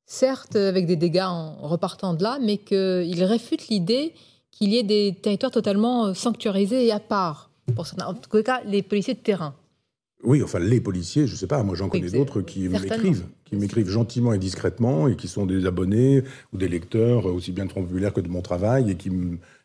[0.07, 4.12] certes avec des dégâts en repartant de là, mais qu'ils réfutent l'idée
[4.51, 7.51] qu'il y ait des territoires totalement euh, sanctuarisés et à part.
[7.75, 9.55] Pour en tout cas, les policiers de terrain.
[10.23, 13.57] Oui, enfin les policiers, je ne sais pas, moi j'en connais d'autres qui m'écrivent, qui
[13.57, 17.73] m'écrivent gentiment et discrètement et qui sont des abonnés ou des lecteurs aussi bien de
[17.73, 19.11] que de mon travail et qui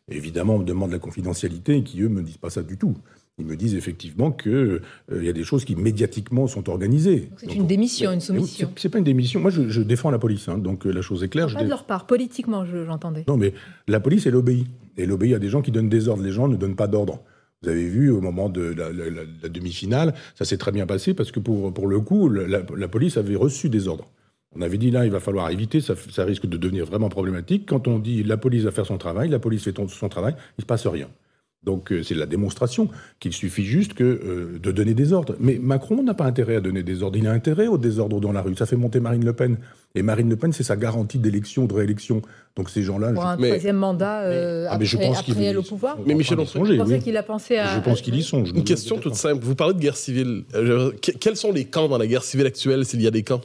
[0.08, 2.94] évidemment me demandent la confidentialité et qui eux me disent pas ça du tout.
[3.40, 7.30] Ils me disent effectivement qu'il euh, y a des choses qui médiatiquement sont organisées.
[7.38, 8.70] C'est une démission, une soumission.
[8.76, 9.40] C'est pas une démission.
[9.40, 11.52] Moi, je, défends la police, hein, donc euh, la chose est claire.
[11.52, 13.24] Pas de leur part, politiquement, j'entendais.
[13.26, 13.54] non, mais
[13.88, 14.66] la police, elle obéit.
[14.96, 16.22] Elle obéit à des gens qui donnent des ordres.
[16.22, 17.20] Les gens ne donnent pas d'ordre.
[17.62, 21.40] Vous avez vu au moment de la, demi-finale, ça s'est très bien passé parce que
[21.40, 24.06] pour, pour le coup, la, police avait reçu des ordres.
[24.56, 27.66] On avait dit là, il va falloir éviter, ça, ça risque de devenir vraiment problématique.
[27.68, 30.60] Quand on dit la police va faire son travail, la police fait son travail, il
[30.60, 31.08] ne se passe rien.
[31.62, 35.36] Donc euh, c'est la démonstration qu'il suffit juste que, euh, de donner des ordres.
[35.38, 37.18] Mais Macron n'a pas intérêt à donner des ordres.
[37.18, 38.56] Il a intérêt au désordre dans la rue.
[38.56, 39.58] Ça fait monter Marine Le Pen.
[39.94, 42.22] Et Marine Le Pen, c'est sa garantie d'élection, de réélection.
[42.56, 43.12] Donc ces gens-là...
[43.12, 46.38] Pour un troisième mandat euh, ah, après, je pense après au pouvoir Mais Michel
[47.02, 47.76] qu'il a pensé à...
[47.76, 48.52] Je pense qu'il y songe.
[48.54, 49.44] Une question toute simple.
[49.44, 50.44] Vous parlez de guerre civile.
[51.20, 53.42] quels sont les camps dans la guerre civile actuelle, s'il y a des camps?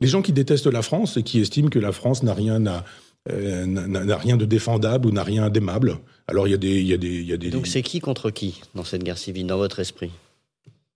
[0.00, 2.84] Les gens qui détestent la France et qui estiment que la France n'a rien à
[3.28, 5.98] euh, n'a rien de défendable ou n'a rien d'aimable.
[6.26, 7.50] Alors il y a des, y a des, y a des.
[7.50, 10.10] Donc c'est qui contre qui dans cette guerre civile, dans votre esprit?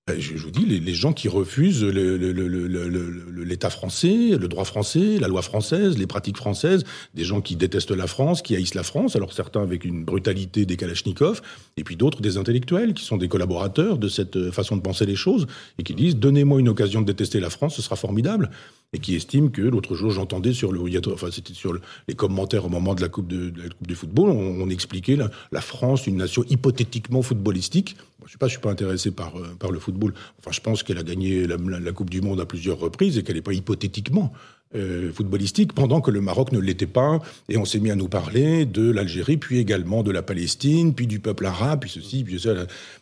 [0.07, 5.41] Ben, je, vous dis, les, gens qui refusent l'État français, le droit français, la loi
[5.41, 6.85] française, les pratiques françaises,
[7.15, 10.67] des gens qui détestent la France, qui haïssent la France, alors certains avec une brutalité
[10.67, 11.41] des Kalachnikov,
[11.79, 15.17] et puis d'autres des intellectuels qui sont des collaborateurs de cette façon de penser les
[15.17, 15.47] choses,
[15.79, 18.51] et qui disent, donnez-moi une occasion de détester la France, ce sera formidable
[18.94, 20.80] et qui estiment que l'autre jour j'entendais sur le,
[21.12, 21.74] enfin c'était sur
[22.09, 26.16] les commentaires au moment de la coupe de, de football, on, expliquait la, France une
[26.16, 27.96] nation hypothétiquement footballistique.
[28.24, 30.14] je je suis pas intéressé par euh, par le football.
[30.38, 33.37] Enfin, je pense qu'elle a gagné la, Coupe du Monde à plusieurs reprises et qu'elle
[33.37, 34.33] n'est pas hypothétiquement
[34.75, 37.21] euh, footballistique, pendant que le Maroc ne l'était pas.
[37.49, 41.07] Et on s'est mis à nous parler de l'Algérie, puis également de la Palestine, puis
[41.07, 42.55] du peuple arabe, puis ceci, puis ça.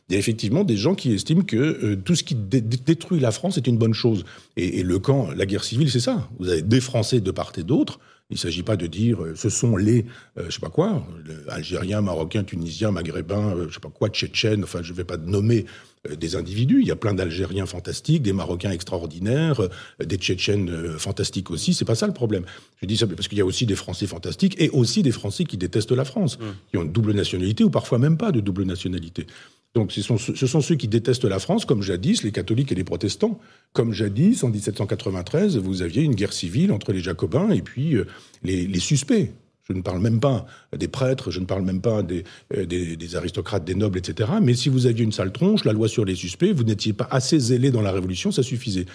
[0.08, 3.30] Il y a effectivement des gens qui estiment que euh, tout ce qui détruit la
[3.30, 4.24] France est une bonne chose.
[4.56, 6.28] Et, le camp, la guerre civile, c'est ça.
[6.38, 8.00] Vous avez des Français de part et d'autre.
[8.30, 10.06] Il ne s'agit pas de dire euh, ce sont les,
[10.36, 11.06] je sais pas quoi,
[11.48, 15.64] Algériens, Marocains, Tunisiens, Maghrébins, je sais pas quoi, Tchétchènes, enfin je ne vais pas nommer
[15.64, 15.66] euh,
[16.10, 16.80] des individus.
[16.80, 19.68] Il y a plein d'Algériens fantastiques, des Marocains extraordinaires, euh,
[20.04, 21.74] des Tchétchènes euh, fantastiques aussi.
[21.74, 22.44] C'est pas ça le problème.
[22.80, 25.44] Je dis ça parce qu'il y a aussi des Français fantastiques et aussi des Français
[25.44, 26.42] qui détestent la France, mmh.
[26.70, 29.26] qui ont une double nationalité ou parfois même pas de double nationalité.
[29.74, 32.74] Donc ce sont, ce sont, ceux qui détestent la France, comme jadis les catholiques et
[32.74, 33.40] les protestants.
[33.72, 37.96] Comme jadis, en 1793, vous aviez une guerre civile entre les jacobins et puis
[38.42, 39.32] les, les suspects.
[39.68, 40.44] Je ne parle même pas
[40.76, 44.30] des prêtres, je ne parle même pas euh, des, des, aristocrates, des nobles, etc.
[44.42, 47.06] Mais si vous aviez une sale tronche, la loi sur les suspects, vous n'étiez pas
[47.10, 48.86] assez zélé dans la Révolution, ça suffisait.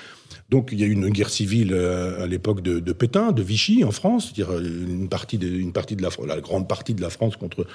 [0.50, 3.42] Donc il y a eu une guerre civile euh, à l'époque de, de, Pétain, de
[3.42, 6.94] Vichy en France, c'est-à-dire euh, une partie de, une partie de la, la grande partie
[6.94, 7.66] de la France contre,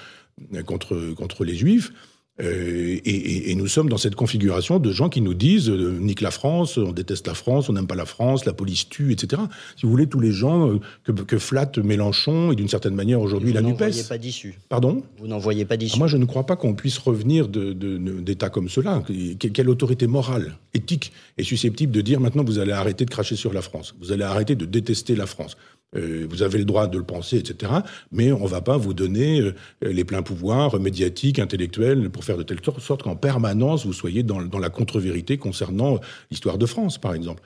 [0.66, 1.92] contre, contre les Juifs.
[2.40, 6.30] Euh, et, nous sommes dans cette configuration de gens qui nous disent euh, nique la
[6.30, 9.42] France, on déteste la France, on n'aime pas la France, la police tue, etc.
[9.76, 13.20] Si vous voulez, tous les gens euh, que, que flatte Mélenchon et d'une certaine manière
[13.20, 13.74] aujourd'hui la NUPES.
[13.74, 14.58] Vous n'en voyez pas d'issue.
[14.70, 15.02] Pardon?
[15.18, 15.98] Vous n'en voyez pas d'issue.
[15.98, 19.02] Moi, je ne crois pas qu'on puisse revenir d'états comme cela.
[19.38, 23.52] Quelle autorité morale, éthique est susceptible de dire maintenant vous allez arrêter de cracher sur
[23.52, 25.56] la France, vous allez arrêter de détester la France
[25.94, 27.72] vous avez le droit de le penser, etc.
[28.10, 29.52] Mais on ne va pas vous donner euh,
[29.82, 34.42] les pleins pouvoirs médiatiques, intellectuels, pour faire de telle sorte qu'en permanence, vous soyez dans,
[34.42, 36.00] dans la contre-vérité concernant
[36.30, 37.42] l'histoire de France, par exemple.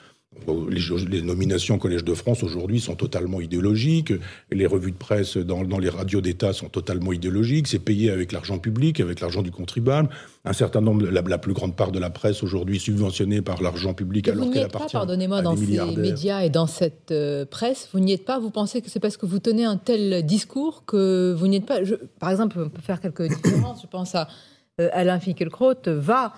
[1.08, 4.12] Les, nominations au Collège de France aujourd'hui sont totalement idéologiques.
[4.52, 7.68] Les revues de presse dans, les radios d'État sont totalement idéologiques.
[7.68, 10.08] C'est payé avec l'argent public, avec l'argent du contribuable.
[10.44, 14.28] Un certain nombre, la, plus grande part de la presse aujourd'hui subventionnée par l'argent public,
[14.28, 18.12] alors qu'elle appartient pas, pardonnez-moi, dans ces médias et dans cette euh, presse, vous n'y
[18.12, 18.38] êtes pas?
[18.38, 21.66] Vous pensez que c'est parce que vous tenez un tel discours que vous n'y êtes
[21.66, 21.78] pas?
[22.20, 23.82] par exemple, on peut faire quelques différences.
[23.82, 24.28] Je pense à
[24.80, 26.34] euh, Alain Finkielkraut va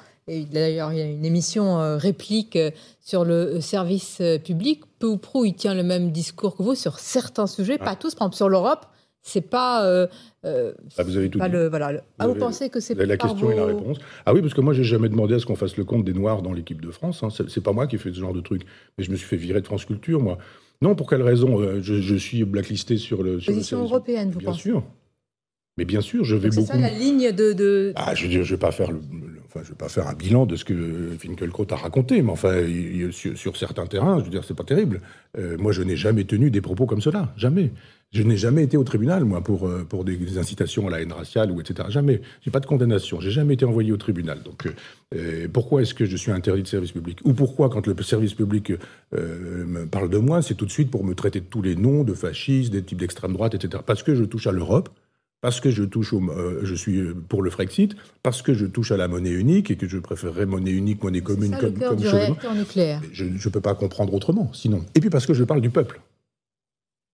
[0.50, 4.82] D'ailleurs, il y a une émission euh, réplique euh, sur le euh, service public.
[4.98, 8.14] Peu ou prou, il tient le même discours que vous sur certains sujets, pas tous.
[8.14, 8.86] Par exemple, sur l'Europe,
[9.22, 10.06] c'est pas.
[10.44, 11.48] Ah, vous avez tout dit.
[11.48, 13.98] Le, voilà, ah, vous, pensez que c'est la, la question et la réponse.
[14.26, 16.12] Ah oui, parce que moi, j'ai jamais demandé à ce qu'on fasse le compte des
[16.12, 17.22] Noirs dans l'équipe de France.
[17.22, 17.28] Hein.
[17.30, 18.62] C'est pas moi qui ai fait ce genre de truc.
[18.96, 20.38] Mais je me suis fait virer de France Culture, moi.
[20.82, 23.40] Non, pour quelle raison je, suis blacklisté sur le.
[23.40, 24.82] Sur Position européenne, vous Bien pensez sûr.
[25.78, 26.66] Mais bien sûr, je vais beaucoup.
[26.66, 27.92] C'est ça la ligne de.
[27.94, 29.00] Ah, je ne vais pas faire le,
[29.56, 32.62] je vais pas faire un bilan de ce que Finkielkraut a raconté, mais enfin,
[33.10, 35.00] sur, certains terrains, je veux dire, c'est pas terrible.
[35.38, 37.70] Euh, moi, je n'ai jamais tenu des propos comme cela, jamais.
[38.10, 41.50] Je n'ai jamais été au tribunal, moi, pour, euh, des, incitations à la haine raciale
[41.50, 41.88] ou etc.
[41.90, 42.22] Jamais.
[42.42, 43.20] J'ai pas de condamnation.
[43.20, 44.42] J'ai jamais été envoyé au tribunal.
[44.42, 44.66] Donc,
[45.14, 47.18] euh, pourquoi est-ce que je suis interdit de service public?
[47.24, 48.72] Ou pourquoi, quand le service public
[49.12, 52.02] me parle de moi, c'est tout de suite pour me traiter de tous les noms
[52.02, 53.82] de fascistes, des types d'extrême droite, etc.
[53.84, 54.88] Parce que je touche à l'Europe,
[55.40, 56.22] parce que je touche au,
[56.62, 59.88] je suis pour le Frexit, parce que je touche à la monnaie unique et que
[59.88, 63.00] je préférerais monnaie unique, monnaie commune ça, comme, le du réacteur nucléaire.
[63.12, 64.84] Je ne peux pas comprendre autrement, sinon.
[64.94, 66.00] Et puis parce que je parle du peuple.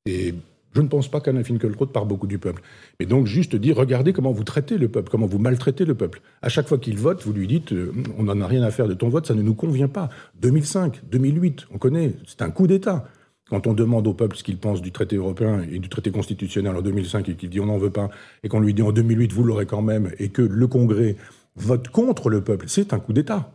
[0.06, 0.34] Et
[0.74, 2.62] je ne pense pas qu'Alain Finkielkraut parle beaucoup du peuple.
[2.98, 6.20] Mais donc juste dire, regardez comment vous traitez le peuple, comment vous maltraitez le peuple.
[6.42, 8.88] À chaque fois qu'il vote, vous lui dites, euh, on n'en a rien à faire
[8.88, 10.08] de ton vote, ça ne nous convient pas.
[10.40, 13.08] 2005, 2008, on connaît, c'est un coup d'État.
[13.50, 16.76] Quand on demande au peuple ce qu'il pense du traité européen et du traité constitutionnel
[16.76, 18.08] en 2005 et qu'il dit on n'en veut pas,
[18.42, 21.16] et qu'on lui dit en 2008 vous l'aurez quand même, et que le Congrès
[21.56, 23.50] vote contre le peuple, c'est un coup d'État.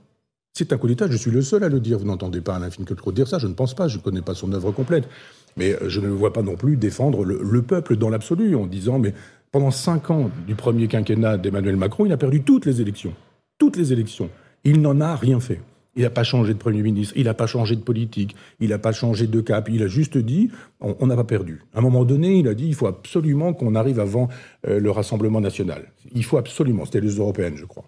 [0.54, 2.00] C'est un coup d'État, je suis le seul à le dire.
[2.00, 4.36] Vous n'entendez pas Alain Finkielkraut dire ça, je ne pense pas, je ne connais pas
[4.36, 5.08] son œuvre complète.
[5.58, 8.66] Mais euh, je ne le vois pas non plus défendre le, peuple dans l'absolu en
[8.66, 9.14] disant mais
[9.52, 13.14] pendant cinq ans du premier quinquennat d'Emmanuel Macron, il a perdu toutes les élections.
[13.58, 14.30] Toutes les élections.
[14.64, 15.62] Il n'en a rien fait.
[15.96, 18.78] Il n'a pas changé de Premier ministre, il n'a pas changé de politique, il n'a
[18.78, 20.50] pas changé de cap, il a juste dit
[20.80, 21.64] on n'a pas perdu.
[21.74, 24.30] À un moment donné, il a dit il faut absolument qu'on arrive avant
[24.68, 25.92] euh, le Rassemblement national.
[26.14, 27.86] Il faut absolument, c'était les européennes, je crois.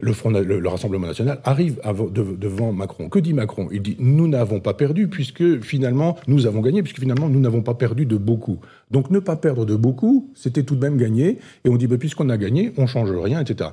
[0.00, 3.08] Le, Rassemblement national arrive devant Macron.
[3.08, 3.68] Que dit Macron?
[3.70, 7.62] Il dit nous n'avons pas perdu puisque finalement nous avons gagné, puisque finalement nous n'avons
[7.62, 8.58] pas perdu de beaucoup.
[8.90, 11.38] Donc ne pas perdre de beaucoup, c'était tout de même gagner.
[11.64, 13.70] Et on dit bah, puisqu'on a gagné, on change rien, etc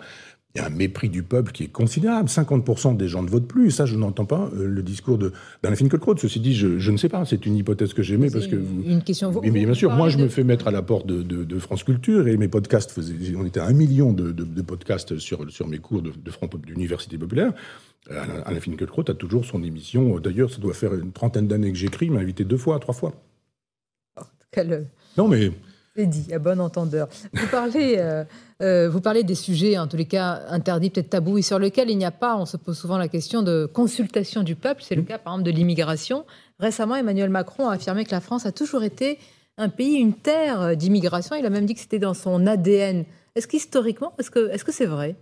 [0.53, 2.27] il y a un mépris du peuple qui est considérable.
[2.27, 3.71] 50% des gens ne votent plus.
[3.71, 6.17] ça, je n'entends pas euh, le discours d'Alain Finkielkraut.
[6.17, 7.23] Ceci dit, je, ne sais pas.
[7.25, 9.31] C'est une hypothèse que j'aimais parce que une question.
[9.41, 12.37] mais, bien sûr, moi, je me fais mettre à la porte de, France Culture et
[12.37, 13.15] mes podcasts faisaient.
[13.37, 16.11] On était à un million de, podcasts sur sur mes cours de,
[16.65, 17.53] d'université populaire.
[18.09, 20.19] Alain Finkielkraut a toujours son émission.
[20.19, 22.07] D'ailleurs, ça doit faire une trentaine d'années que j'écris.
[22.07, 23.13] Il m'a invité deux fois, trois fois.
[24.51, 24.87] Quel...
[25.17, 25.51] Non, mais
[26.01, 27.07] c'est dit, à bon entendeur.
[27.33, 28.23] Vous parlez, euh,
[28.61, 31.89] euh, vous parlez des sujets, en tous les cas, interdits, peut-être tabous, et sur lesquels
[31.89, 34.81] il n'y a pas, on se pose souvent la question de consultation du peuple.
[34.83, 36.25] C'est le cas, par exemple, de l'immigration.
[36.59, 39.19] Récemment, Emmanuel Macron a affirmé que la France a toujours été
[39.57, 41.35] un pays, une terre d'immigration.
[41.35, 43.05] Il a même dit que c'était dans son ADN.
[43.35, 45.15] Est-ce qu'historiquement, est-ce que c'est -ce c'est vrai?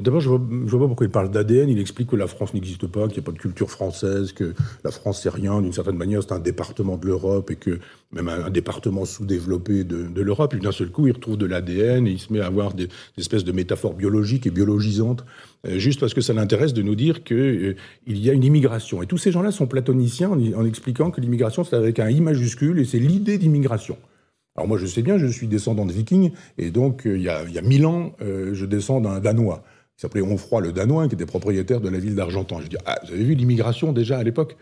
[0.00, 1.68] D'abord, je ne vois, pas pourquoi il parle d'ADN.
[1.68, 4.54] Il explique que la France n'existe pas, qu'il n'y a pas de culture française, que
[4.82, 5.60] la France, c'est rien.
[5.60, 7.78] D'une certaine manière, c'est un département de l'Europe et que
[8.12, 10.54] même un, département sous-développé de, l'Europe.
[10.54, 12.88] Et d'un seul coup, il retrouve de l'ADN et il se met à avoir des,
[13.18, 15.24] espèces de métaphores biologiques et biologisantes,
[15.66, 17.74] euh, juste parce que ça l'intéresse de nous dire qu'il euh,
[18.06, 19.02] y a une immigration.
[19.02, 22.78] Et tous ces gens-là sont platoniciens en, expliquant que l'immigration, c'est avec un I majuscule
[22.78, 23.96] et c'est l'idée d'immigration.
[24.56, 27.28] Alors moi, je sais bien, je suis descendant de vikings, et donc euh, il, y
[27.28, 29.62] a, il y a mille ans, je descends d'un Danois
[30.00, 32.62] qui s'appelait Onfroy le Danois, qui était propriétaire de la ville d'Argentan.
[32.62, 34.56] Je dis, ah, vous avez vu l'immigration déjà à l'époque?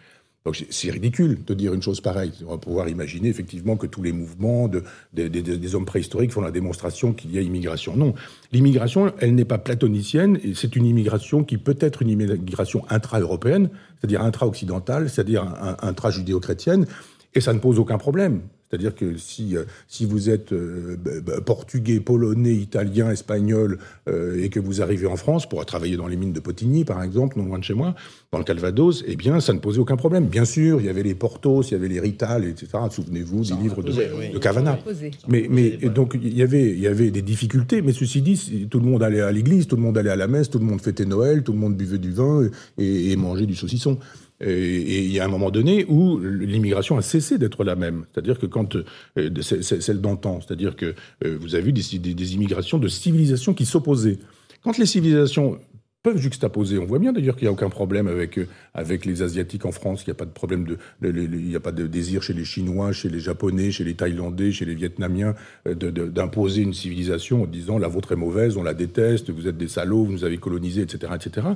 [0.44, 2.32] Donc c'est ridicule de dire une chose pareille.
[2.44, 6.50] On va pouvoir imaginer effectivement que tous les mouvements de, des hommes préhistoriques font la
[6.50, 7.96] démonstration qu'il y a immigration.
[7.96, 8.14] Non,
[8.50, 13.70] l'immigration, elle n'est pas platonicienne, et c'est une immigration qui peut être une immigration intra-européenne,
[14.00, 15.44] c'est-à-dire intra-occidentale, c'est-à-dire
[15.82, 16.84] intra-judéo-chrétienne,
[17.34, 18.40] et ça ne pose aucun problème.
[18.68, 20.96] C'est-à-dire que si, euh, si vous êtes euh,
[21.44, 23.78] portugais, polonais, italien, espagnol,
[24.08, 27.02] euh, et que vous arrivez en France pour travailler dans les mines de Potigny, par
[27.02, 27.94] exemple, non loin de chez moi,
[28.30, 30.26] dans le Calvados, eh bien, ça ne posait aucun problème.
[30.26, 32.68] Bien sûr, il y avait les Portos, il y avait les Rital, etc.
[32.90, 34.78] Souvenez-vous des livres de, de Cavana.
[35.28, 38.80] Mais, mais donc, il y, avait, il y avait des difficultés, mais ceci dit, tout
[38.80, 40.82] le monde allait à l'église, tout le monde allait à la messe, tout le monde
[40.82, 42.42] fêtait Noël, tout le monde buvait du vin
[42.76, 43.98] et, et mangeait du saucisson.
[44.40, 48.04] Et il y a un moment donné où l'immigration a cessé d'être la même.
[48.12, 52.78] C'est-à-dire que quand euh, celle d'antan, c'est-à-dire que euh, vous avez vu des, des, immigrations
[52.78, 54.18] de civilisations qui s'opposaient.
[54.62, 55.58] Quand les civilisations
[56.02, 56.78] peuvent juxtaposer.
[56.78, 58.46] On voit bien d'ailleurs qu'il n'y a aucun problème avec, euh,
[58.78, 61.60] avec les Asiatiques en France, qu'il n'y a pas de problème de, il n'y a
[61.60, 65.34] pas de désir chez les Chinois, chez les Japonais, chez les Thaïlandais, chez les Vietnamiens
[65.66, 69.68] d'imposer une civilisation en disant la vôtre est mauvaise, on la déteste, vous êtes des
[69.68, 71.48] salauds, vous nous avez colonisés, etc., etc.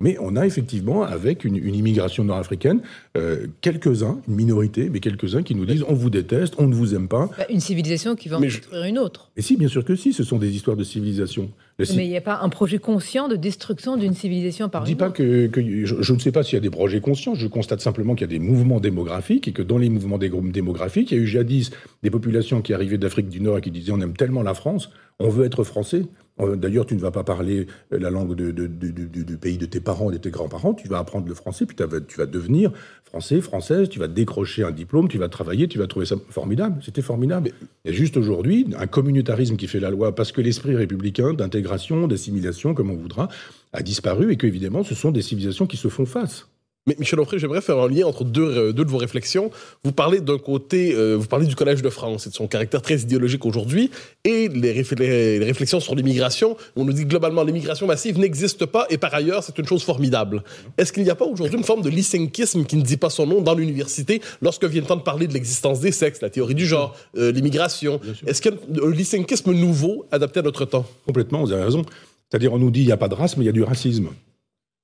[0.00, 2.80] Mais on a effectivement, avec une, immigration nord-africaine,
[3.16, 6.94] euh, quelques-uns, une minorité, mais quelques-uns qui nous disent on vous déteste, on ne vous
[6.94, 7.28] aime pas.
[7.36, 9.30] Bah, une civilisation qui va en détruire une autre.
[9.36, 11.50] Et si, bien sûr que si, ce sont des histoires de civilisation.
[11.96, 15.10] Mais il n'y a pas un projet conscient de destruction d'une civilisation par dis pas
[15.10, 15.50] que,
[15.84, 18.34] je, ne sais pas s'il y a des projets conscients, je constate simplement qu'il y
[18.34, 21.70] a des mouvements démographiques et que dans les mouvements démographiques, il y a eu jadis
[22.02, 24.90] des populations qui arrivaient d'Afrique du Nord et qui disaient on aime tellement la France,
[25.18, 26.04] On veut être français.
[26.40, 30.16] Euh, d'ailleurs, tu ne vas pas parler la langue du pays de tes parents, de
[30.16, 30.74] tes grands-parents.
[30.74, 32.72] Tu vas apprendre le français, puis tu vas devenir
[33.04, 33.88] français, française.
[33.88, 36.80] Tu vas décrocher un diplôme, tu vas travailler, tu vas trouver ça formidable.
[36.82, 37.50] C'était formidable.
[37.84, 42.74] Et juste aujourd'hui, un communautarisme qui fait la loi parce que l'esprit républicain d'intégration, d'assimilation,
[42.74, 43.28] comme on voudra,
[43.72, 46.48] a disparu et qu'évidemment, ce sont des civilisations qui se font face.
[46.86, 49.50] Mais Michel Onfray, j'aimerais faire un lien entre deux, euh, deux de vos réflexions.
[49.84, 52.80] Vous parlez d'un côté, euh, vous parlez du Collège de France et de son caractère
[52.80, 53.90] très idéologique aujourd'hui,
[54.24, 56.56] et les, les, réflexions sur l'immigration.
[56.76, 60.42] On nous dit globalement l'immigration massive n'existe pas, et par ailleurs, c'est une chose formidable.
[60.78, 63.26] Est-ce qu'il n'y a pas aujourd'hui une forme de lysenkisme qui ne dit pas son
[63.26, 66.54] nom dans l'université lorsque vient le temps de parler de l'existence des sexes, la théorie
[66.54, 68.00] du genre, euh, l'immigration?
[68.26, 70.86] Est-ce qu'il y a un lysenkisme nouveau adapté à notre temps?
[71.06, 71.84] Complètement, vous avez raison.
[72.30, 73.64] C'est-à-dire, on nous dit il n'y a pas de race, mais il y a du
[73.64, 74.08] racisme.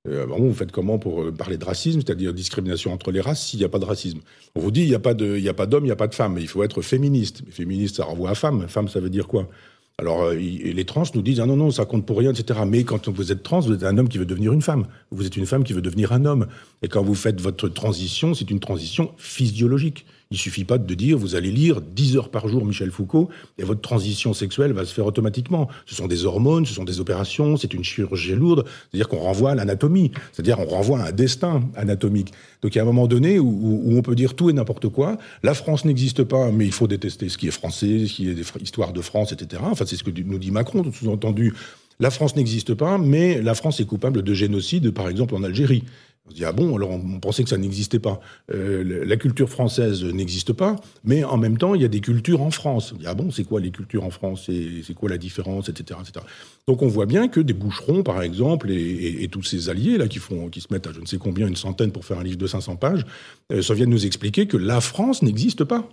[0.08, 3.58] Euh, vous faites comment pour euh, parler de racisme, c'est-à-dire discrimination entre les races, s'il
[3.58, 4.20] n'y a pas de racisme?
[4.54, 5.48] On vous dit, il n'y a pas d'homme, il n'y
[5.90, 7.42] a pas de femme, il faut être féministe.
[7.50, 8.66] féministe, ça renvoie à femme.
[8.68, 9.48] Femme, ça veut dire quoi?
[9.98, 12.60] Alors, euh, les trans nous disent ah non non ça compte pour rien etc.
[12.66, 14.86] Mais quand vous êtes trans, vous êtes un homme qui veut devenir une femme.
[15.10, 16.46] Vous êtes une femme qui veut devenir un homme.
[16.82, 20.04] Et quand vous faites votre transition, c'est une transition physiologique.
[20.32, 23.62] Il suffit pas de dire vous allez lire 10 heures par jour Michel Foucault et
[23.62, 25.68] votre transition sexuelle va se faire automatiquement.
[25.86, 28.64] Ce sont des hormones, ce sont des opérations, c'est une chirurgie lourde.
[28.90, 30.10] C'est-à-dire qu'on renvoie à l'anatomie.
[30.32, 32.32] C'est-à-dire on renvoie à un destin anatomique.
[32.62, 35.16] Donc il y a un moment donné où, on peut dire tout et n'importe quoi.
[35.44, 38.34] La France n'existe pas, mais il faut détester ce qui est français, ce qui est
[38.34, 39.62] des histoires de France, etc.
[39.64, 41.54] Enfin c'est ce que nous dit Macron, sous-entendu.
[41.98, 45.84] La France n'existe pas, mais la France est coupable de génocide, par exemple en Algérie.
[46.26, 48.20] On se dit, ah bon, alors on, pensait que ça n'existait pas.
[48.52, 52.42] Euh, la culture française n'existe pas, mais en même temps, il y a des cultures
[52.42, 52.92] en France.
[52.92, 54.50] On dit, ah bon, c'est quoi les cultures en France?
[54.82, 56.24] C'est quoi la différence, etc., etc.
[56.66, 60.18] Donc on voit bien que des boucherons, par exemple, et, tous ces alliés là qui,
[60.18, 62.76] se mettent à je ne sais combien, une centaine pour faire un livre de 500
[62.76, 63.04] pages,
[63.52, 65.88] euh, ça vient nous expliquer que la France n'existe pas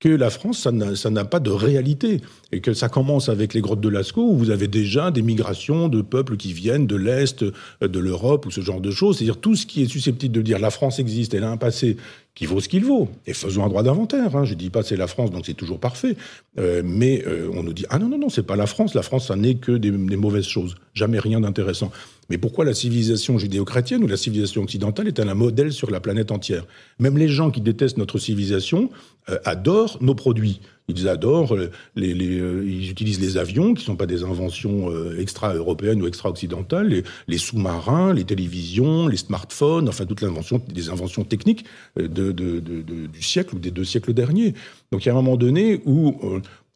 [0.00, 2.20] que la France, ça n'a pas de réalité.
[2.52, 5.88] Et que ça commence avec les grottes de Lascaux, où vous avez déjà des migrations
[5.88, 9.18] de peuples qui viennent de l'Est, euh, de l'Europe, ou ce genre de choses.
[9.18, 11.96] C'est-à-dire tout ce qui est susceptible de dire la France existe, elle a un passé
[12.34, 13.08] qui vaut ce qu'il vaut.
[13.26, 14.36] Et faisons un droit d'inventaire.
[14.36, 14.44] Hein.
[14.44, 16.16] Je dis pas c'est la France, donc c'est toujours parfait.
[16.58, 18.94] Euh, mais euh, on nous dit ah non non non, c'est pas la France.
[18.94, 20.76] La France, ça n'est que des mauvaises choses.
[20.94, 21.90] Jamais rien d'intéressant.
[22.28, 26.30] Mais pourquoi la civilisation judéo-chrétienne ou la civilisation occidentale est-elle un modèle sur la planète
[26.30, 26.66] entière?
[26.98, 28.90] Même les gens qui détestent notre civilisation
[29.30, 30.60] euh, adorent nos produits.
[30.88, 34.24] Ils adorent, euh, les, les, euh, ils utilisent les avions, qui ne sont pas des
[34.24, 41.24] inventions extra-européennes ou extra-occidentales, les, sous-marins, les télévisions, les smartphones, enfin toute l'invention, des inventions
[41.24, 41.64] techniques
[41.96, 44.54] du siècle ou des deux siècles derniers.
[44.92, 46.14] Donc il y a un moment donné où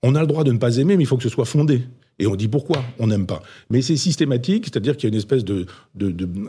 [0.03, 1.82] on a le droit de ne pas aimer, mais il faut que ce soit fondé.
[2.18, 3.42] Et on dit pourquoi on n'aime pas.
[3.70, 5.66] Mais c'est systématique, c'est-à-dire qu'il y a une espèce de,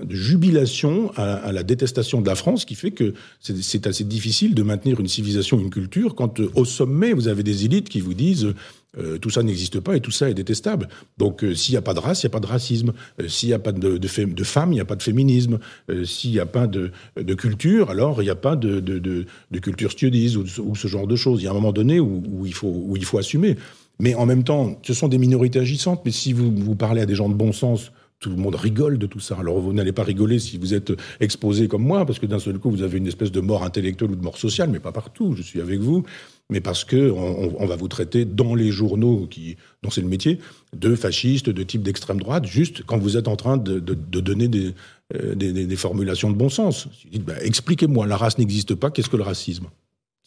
[0.10, 5.00] jubilation à, la détestation de la France qui fait que c'est assez difficile de maintenir
[5.00, 8.54] une civilisation, une culture, quand euh, au sommet, vous avez des élites qui vous disent
[9.00, 10.90] euh, tout ça n'existe pas et tout ça est détestable.
[11.18, 12.94] Donc euh, s'il n'y a pas de race, il n'y a pas de racisme.
[13.28, 14.08] s'il n'y a pas de,
[14.44, 15.60] femmes, il n'y a pas de féminisme.
[16.04, 16.92] s'il n'y a pas de,
[17.34, 19.26] culture, alors il n'y a pas de,
[19.60, 21.42] culture studis ou, ce genre de choses.
[21.42, 23.58] Il y a un moment donné où il faut assumer.
[24.00, 26.02] Mais en même temps, ce sont des minorités agissantes.
[26.06, 27.92] Mais si vous, vous parlez à des gens de bon sens,
[28.24, 29.36] tout le monde rigole de tout ça.
[29.38, 32.58] Alors vous n'allez pas rigoler si vous êtes exposé comme moi, parce que d'un seul
[32.58, 35.36] coup, vous avez une espèce de mort intellectuelle ou de mort sociale, mais pas partout,
[35.36, 36.04] je suis avec vous,
[36.50, 40.40] mais parce que on, va vous traiter dans les journaux qui, dont c'est le métier,
[40.74, 44.50] de fascistes, de type d'extrême droite, juste quand vous êtes en train de, donner
[45.14, 46.88] euh, des, formulations de bon sens.
[47.26, 49.68] Bah, expliquez-moi, la race n'existe pas, qu'est-ce que le racisme?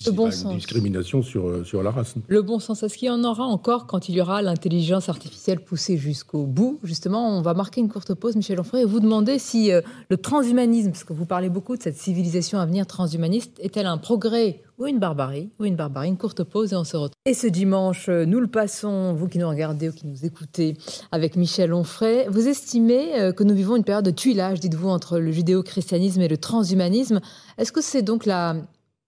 [0.05, 0.55] Le bon sens.
[0.55, 2.15] discrimination sur, euh, sur la race.
[2.29, 5.61] Le bon sens, est-ce qu'il y en aura encore quand il y aura l'intelligence artificielle
[5.61, 6.79] poussée jusqu'au bout?
[6.83, 9.81] Justement, on va marquer une courte pause, Michel Onfray, et vous demander si euh,
[10.11, 13.97] le transhumanisme, parce que vous parlez beaucoup de cette civilisation à venir transhumaniste, est-elle un
[13.97, 16.09] progrès ou une barbarie Ou une barbarie?
[16.09, 17.17] Une courte pause et on se retrouve.
[17.25, 20.77] Et ce dimanche, euh, nous le passons, vous qui nous regardez ou qui nous écoutez,
[21.11, 22.27] avec Michel Onfray.
[22.29, 26.37] Vous estimez que nous vivons une période de tuilage, dites-vous, entre le judéo-christianisme et le
[26.37, 27.21] transhumanisme.
[27.57, 28.57] Est-ce que c'est donc la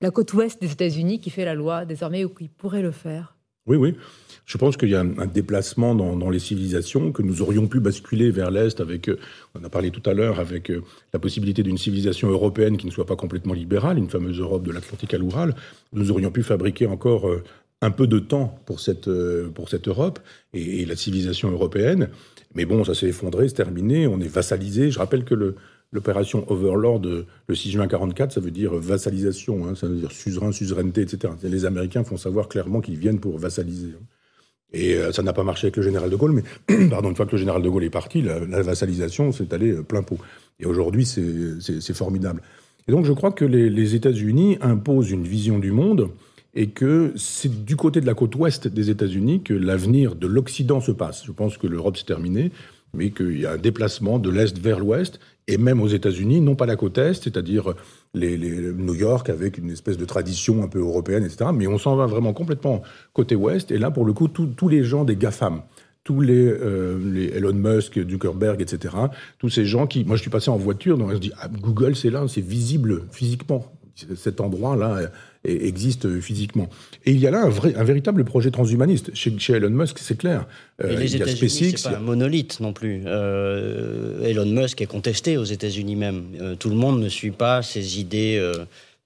[0.01, 3.37] la côte ouest des États-Unis qui fait la loi désormais ou qui pourrait le faire
[3.67, 3.95] Oui, oui.
[4.47, 8.31] Je pense qu'il y a un, déplacement dans, les civilisations, que nous aurions pu basculer
[8.31, 9.19] vers l'Est avec, euh,
[9.55, 10.83] on a parlé tout à l'heure, avec euh,
[11.13, 14.73] la possibilité d'une civilisation européenne qui ne soit pas complètement libérale, une fameuse Europe de
[14.73, 15.55] l'Atlantique à l'Oural.
[15.93, 17.45] Nous aurions pu fabriquer encore euh,
[17.83, 19.11] un peu de temps pour cette,
[19.55, 20.19] pour cette Europe
[20.55, 22.09] et, et la civilisation européenne.
[22.55, 24.91] Mais bon, ça s'est effondré, c'est terminé, on est vassalisé.
[24.91, 25.57] Je rappelle que le,
[25.91, 27.03] L'opération Overlord,
[27.47, 31.33] le 6 juin 44, ça veut dire vassalisation, hein, ça veut dire suzerain, suzeraineté, etc.
[31.43, 33.95] Les Américains font savoir clairement qu'ils viennent pour vassaliser.
[33.99, 34.05] Hein.
[34.73, 36.33] Et euh, ça n'a pas marché avec le général de Gaulle,
[36.69, 39.83] mais une fois que le général de Gaulle est parti, la, vassalisation s'est allée euh,
[39.83, 40.19] plein pot.
[40.61, 42.43] Et aujourd'hui, c'est formidable.
[42.87, 46.11] Et donc, je crois que les États-Unis imposent une vision du monde
[46.55, 50.81] et que c'est du côté de la côte ouest des États-Unis que l'avenir de l'Occident
[50.81, 51.25] se passe.
[51.25, 52.51] Je pense que l'Europe s'est terminée,
[52.95, 56.55] mais qu'il y a un déplacement de l'est vers l'ouest, et même aux États-Unis, non
[56.55, 57.75] pas la côte est, c'est-à-dire
[58.15, 61.51] les, New York avec une espèce de tradition un peu européenne, etc.
[61.55, 62.83] Mais on s'en va vraiment complètement
[63.15, 65.63] côté ouest, et là, pour le coup, tous les gens des GAFAM,
[66.05, 68.95] tous les, euh, Elon Musk, Zuckerberg, etc.
[69.39, 71.97] Tous ces gens qui, moi je suis passé en voiture, donc je dis ah, Google
[71.97, 73.73] c'est là, c'est visible physiquement.
[74.17, 75.11] Cet endroit-là
[75.45, 76.69] existe physiquement.
[77.05, 79.15] Et il y a là un, vrai, un véritable projet transhumaniste.
[79.15, 80.47] Chez, chez Elon Musk, c'est clair.
[80.83, 83.03] Euh, les États-Unis, c'est pas un monolithe non plus.
[83.07, 86.25] Euh, Elon Musk est contesté aux États-Unis même.
[86.41, 88.41] Euh, tout le monde ne suit pas ses idées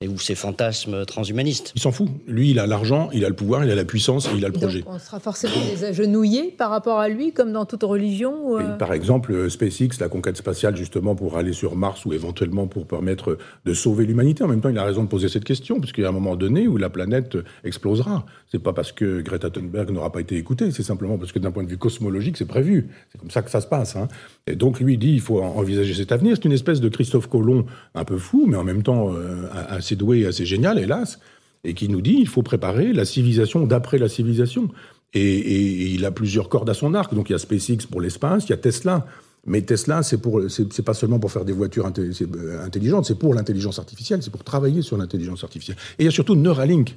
[0.09, 1.73] ou ses fantasmes transhumanistes.
[1.75, 2.09] Il s'en fout.
[2.27, 4.55] Lui, il a l'argent, il a le pouvoir, il a la puissance, il a le
[4.55, 4.85] projet.
[4.87, 8.93] on sera forcément des agenouillés par rapport à lui, comme dans toute religion euh Par
[8.93, 13.39] exemple, euh, SpaceX, la conquête spatiale, justement, pour aller sur Mars ou éventuellement pour permettre
[13.65, 14.45] de sauver l'humanité.
[14.45, 16.37] En même temps, il a raison de poser cette question, puisqu'il y a un moment
[16.37, 18.27] donné où la planète explosera.
[18.51, 21.51] C'est pas parce que Greta Thunberg n'aura pas été écoutée, c'est simplement parce que d'un
[21.51, 22.89] point de vue cosmologique, c'est prévu.
[23.11, 23.97] C'est comme ça que ça se passe.
[23.97, 24.09] Hein.
[24.47, 26.37] Et donc, lui dit, il faut envisager cet avenir.
[26.37, 29.92] C'est une espèce de Christophe Colomb un peu fou, mais en même temps euh, assez
[29.93, 31.19] assez doué assez génial, hélas,
[31.65, 34.69] et qui nous dit il faut préparer la civilisation d'après la civilisation.
[35.15, 37.15] Et, il a plusieurs cordes à son arc.
[37.15, 39.07] Donc il y a SpaceX pour l'espace, il y a Tesla.
[39.45, 43.35] Mais Tesla, c'est pour, c'est pas seulement pour faire des voitures euh, intelligentes, c'est pour
[43.35, 45.77] l'intelligence artificielle, c'est pour travailler sur l'intelligence artificielle.
[45.99, 46.97] Et il y a surtout Neuralink,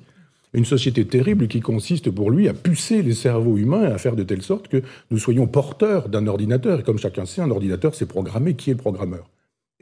[0.54, 4.16] une société terrible qui consiste pour lui à pucer les cerveaux humains et à faire
[4.16, 6.80] de telle sorte que nous soyons porteurs d'un ordinateur.
[6.80, 8.54] Et comme chacun sait, un ordinateur, c'est programmé.
[8.54, 9.28] Qui est le programmeur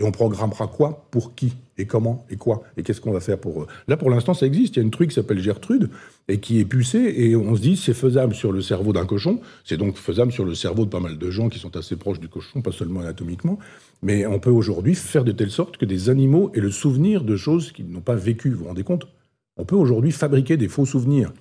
[0.03, 3.39] et on programmera quoi pour qui et comment et quoi et qu'est-ce qu'on va faire
[3.39, 3.67] pour eux?
[3.87, 4.75] Là, pour l'instant, ça existe.
[4.75, 5.89] Il y a une truc qui s'appelle Gertrude
[6.27, 9.39] et qui est pucée et on se dit c'est faisable sur le cerveau d'un cochon.
[9.63, 12.19] C'est donc faisable sur le cerveau de pas mal de gens qui sont assez proches
[12.19, 13.57] du cochon, pas seulement anatomiquement.
[14.01, 17.35] Mais on peut aujourd'hui faire de telle sorte que des animaux aient le souvenir de
[17.37, 18.51] choses qu'ils n'ont pas vécues.
[18.51, 19.07] Vous vous rendez compte?
[19.55, 21.31] On peut aujourd'hui fabriquer des faux souvenirs.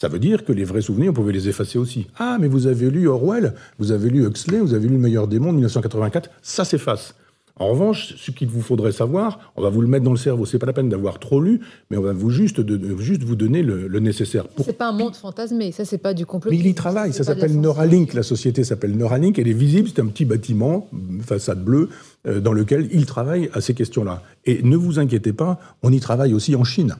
[0.00, 2.06] Ça veut dire que les vrais souvenirs, on pouvait les effacer aussi.
[2.18, 5.26] Ah, mais vous avez lu Orwell, vous avez lu Huxley, vous avez lu Le meilleur
[5.26, 7.14] des mondes, 1984, ça s'efface.
[7.58, 10.46] En revanche, ce qu'il vous faudrait savoir, on va vous le mettre dans le cerveau.
[10.46, 13.36] C'est pas la peine d'avoir trop lu, mais on va vous juste, de, juste vous
[13.36, 14.46] donner le, nécessaire.
[14.46, 14.64] Pour...
[14.64, 16.50] C'est pas un monde fantasmé, ça c'est pas du complot.
[16.52, 20.00] Mais il y travaille, ça s'appelle Neuralink, la société s'appelle Neuralink, elle est visible, c'est
[20.00, 20.88] un petit bâtiment,
[21.22, 21.88] façade bleue,
[22.26, 24.22] euh, dans lequel il travaille à ces questions-là.
[24.44, 26.94] Et ne vous inquiétez pas, on y travaille aussi en Chine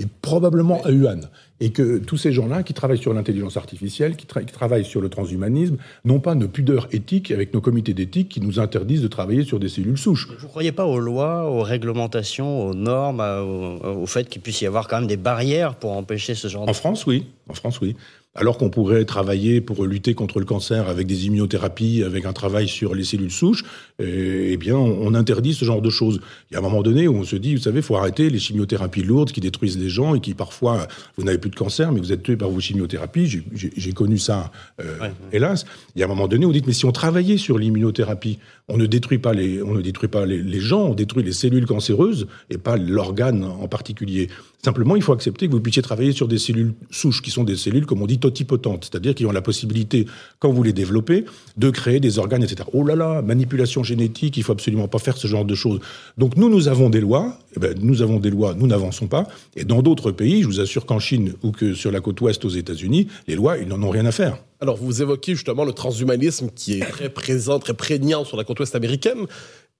[0.00, 1.28] et probablement à Yuan.
[1.62, 5.76] Et que tous ces gens-là qui travaillent sur l'intelligence artificielle, qui, travaillent sur le transhumanisme,
[6.06, 9.60] n'ont pas de pudeur éthique avec nos comités d'éthique qui nous interdisent de travailler sur
[9.60, 10.26] des cellules souches.
[10.38, 14.66] Vous ne croyez pas aux lois, aux réglementations, aux normes, au, fait qu'il puisse y
[14.66, 16.70] avoir quand même des barrières pour empêcher ce genre de...
[16.70, 17.26] En France, oui.
[17.48, 17.94] En France, oui
[18.34, 22.68] alors qu'on pourrait travailler pour lutter contre le cancer avec des immunothérapies, avec un travail
[22.68, 23.64] sur les cellules souches,
[23.98, 26.20] eh, eh bien, on interdit ce genre de choses.
[26.50, 28.30] Il y a un moment donné où on se dit, vous savez, il faut arrêter
[28.30, 31.90] les chimiothérapies lourdes qui détruisent les gens et qui parfois, vous n'avez plus de cancer,
[31.90, 33.42] mais vous êtes tué par vos chimiothérapies.
[33.52, 35.64] J'ai connu ça, euh, hélas.
[35.96, 38.38] Il y a un moment donné où vous dites, mais si on travaillait sur l'immunothérapie,
[38.68, 41.66] on ne détruit pas les, on ne détruit pas les gens, on détruit les cellules
[41.66, 44.28] cancéreuses et pas l'organe en particulier.
[44.62, 47.56] Simplement, il faut accepter que vous puissiez travailler sur des cellules souches, qui sont des
[47.56, 50.06] cellules, comme on dit, totipotentes, c'est-à-dire qui ont la possibilité,
[50.38, 51.24] quand vous les développez,
[51.56, 52.68] de créer des organes, etc.
[52.74, 55.80] Oh là là, manipulation génétique, il faut absolument pas faire ce genre de choses.
[56.18, 59.26] Donc nous, nous avons des lois, eh ben, nous avons des lois, nous n'avançons pas,
[59.56, 62.44] et dans d'autres pays, je vous assure qu'en Chine ou que sur la côte ouest
[62.44, 64.36] aux États-Unis, les lois, ils n'en ont rien à faire.
[64.62, 68.60] Alors, vous évoquez justement le transhumanisme qui est très présent, très prégnant sur la côte
[68.60, 69.26] ouest américaine.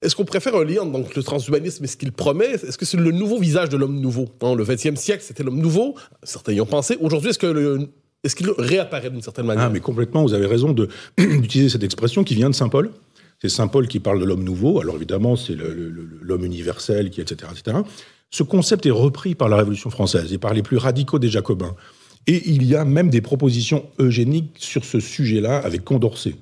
[0.01, 2.53] Est-ce qu'on préfère un lien entre le transhumanisme et ce qu'il promet?
[2.53, 4.29] Est-ce que c'est le nouveau visage de l'homme nouveau?
[4.39, 5.95] Dans Le XXe siècle, c'était l'homme nouveau.
[6.23, 6.97] Certains y ont pensé.
[6.99, 7.87] Aujourd'hui, est-ce que
[8.23, 9.65] est-ce qu'il réapparaît d'une certaine manière?
[9.65, 10.23] Ah, mais complètement.
[10.23, 10.73] Vous avez raison
[11.17, 12.91] d'utiliser cette expression qui vient de saint Paul.
[13.41, 14.79] C'est saint Paul qui parle de l'homme nouveau.
[14.79, 17.77] Alors évidemment, c'est l'homme universel, qui, etc., etc.
[18.31, 21.75] Ce concept est repris par la Révolution française et par les plus radicaux des Jacobins.
[22.27, 26.35] Et il y a même des propositions eugéniques sur ce sujet-là avec Condorcet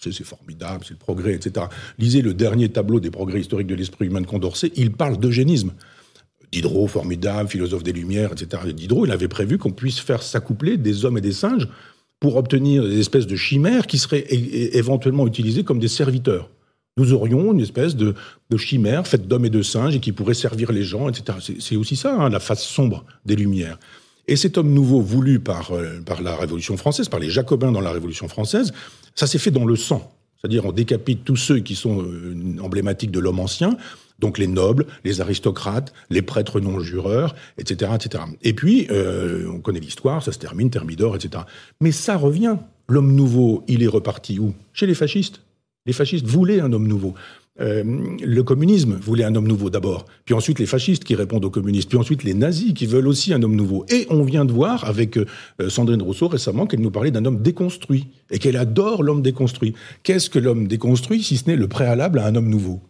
[0.00, 1.66] c'est formidable, c'est le progrès, etc.
[1.98, 5.72] Lisez le dernier tableau des progrès historiques de l'esprit humain de Condorcet, il parle d'eugénisme.
[6.52, 8.62] Diderot, formidable, philosophe des Lumières, etc.
[8.72, 11.68] Diderot, il avait prévu qu'on puisse faire s'accoupler des hommes et des singes
[12.20, 16.50] pour obtenir des espèces de chimères qui seraient éventuellement utilisées comme des serviteurs.
[16.96, 18.14] Nous aurions une espèce de,
[18.56, 21.38] chimère faite d'hommes et de singes et qui pourrait servir les gens, etc.
[21.60, 23.78] C'est aussi ça, hein, la face sombre des Lumières.
[24.26, 27.80] Et cet homme nouveau voulu par, euh, par la Révolution française, par les Jacobins dans
[27.80, 28.72] la Révolution française,
[29.18, 30.12] ça s'est fait dans le sang.
[30.36, 33.76] C'est-à-dire on décapite tous ceux qui sont euh, emblématiques de l'homme ancien,
[34.20, 38.24] donc les nobles, les aristocrates, les prêtres non-jureurs, etc., etc.
[38.42, 41.42] Et puis, euh, on connaît l'histoire, ça se termine, Thermidor, etc.
[41.80, 42.56] Mais ça revient.
[42.88, 44.54] L'homme nouveau, il est reparti où?
[44.72, 45.40] Chez les fascistes.
[45.84, 47.14] Les fascistes voulaient un homme nouveau.
[47.60, 51.50] Euh, le communisme voulait un homme nouveau d'abord, puis ensuite les fascistes qui répondent aux
[51.50, 53.84] communistes, puis ensuite les nazis qui veulent aussi un homme nouveau.
[53.88, 55.26] Et on vient de voir avec euh,
[55.68, 59.74] Sandrine Rousseau récemment qu'elle nous parlait d'un homme déconstruit et qu'elle adore l'homme déconstruit.
[60.02, 62.80] Qu'est-ce que l'homme déconstruit si ce n'est le préalable à un homme nouveau?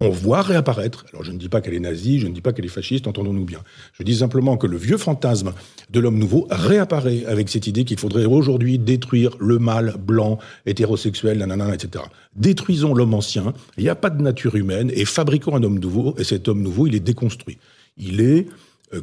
[0.00, 1.06] On voit réapparaître.
[1.12, 3.06] Alors je ne dis pas qu'elle est nazie, je ne dis pas qu'elle est fasciste,
[3.06, 3.60] entendons-nous bien.
[3.92, 5.52] Je dis simplement que le vieux fantasme
[5.90, 11.38] de l'homme nouveau réapparaît avec cette idée qu'il faudrait aujourd'hui détruire le mâle blanc, hétérosexuel,
[11.38, 12.04] nanana, etc.
[12.34, 16.14] Détruisons l'homme ancien, il n'y a pas de nature humaine, et fabriquons un homme nouveau,
[16.18, 17.58] et cet homme nouveau, il est déconstruit.
[17.96, 18.46] Il est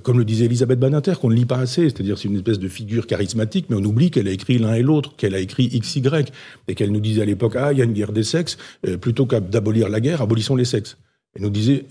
[0.04, 2.68] comme le disait Elisabeth Badinter, qu'on ne lit pas assez, c'est-à-dire c'est une espèce de
[2.68, 6.04] figure charismatique, mais on oublie qu'elle a écrit l'un et l'autre, qu'elle a écrit XY,
[6.68, 8.98] et qu'elle nous disait à l'époque, ah, il y a une guerre des sexes, euh,
[8.98, 10.98] plutôt qu'à la guerre, abolissons les sexes.
[11.36, 11.86] Elle nous disait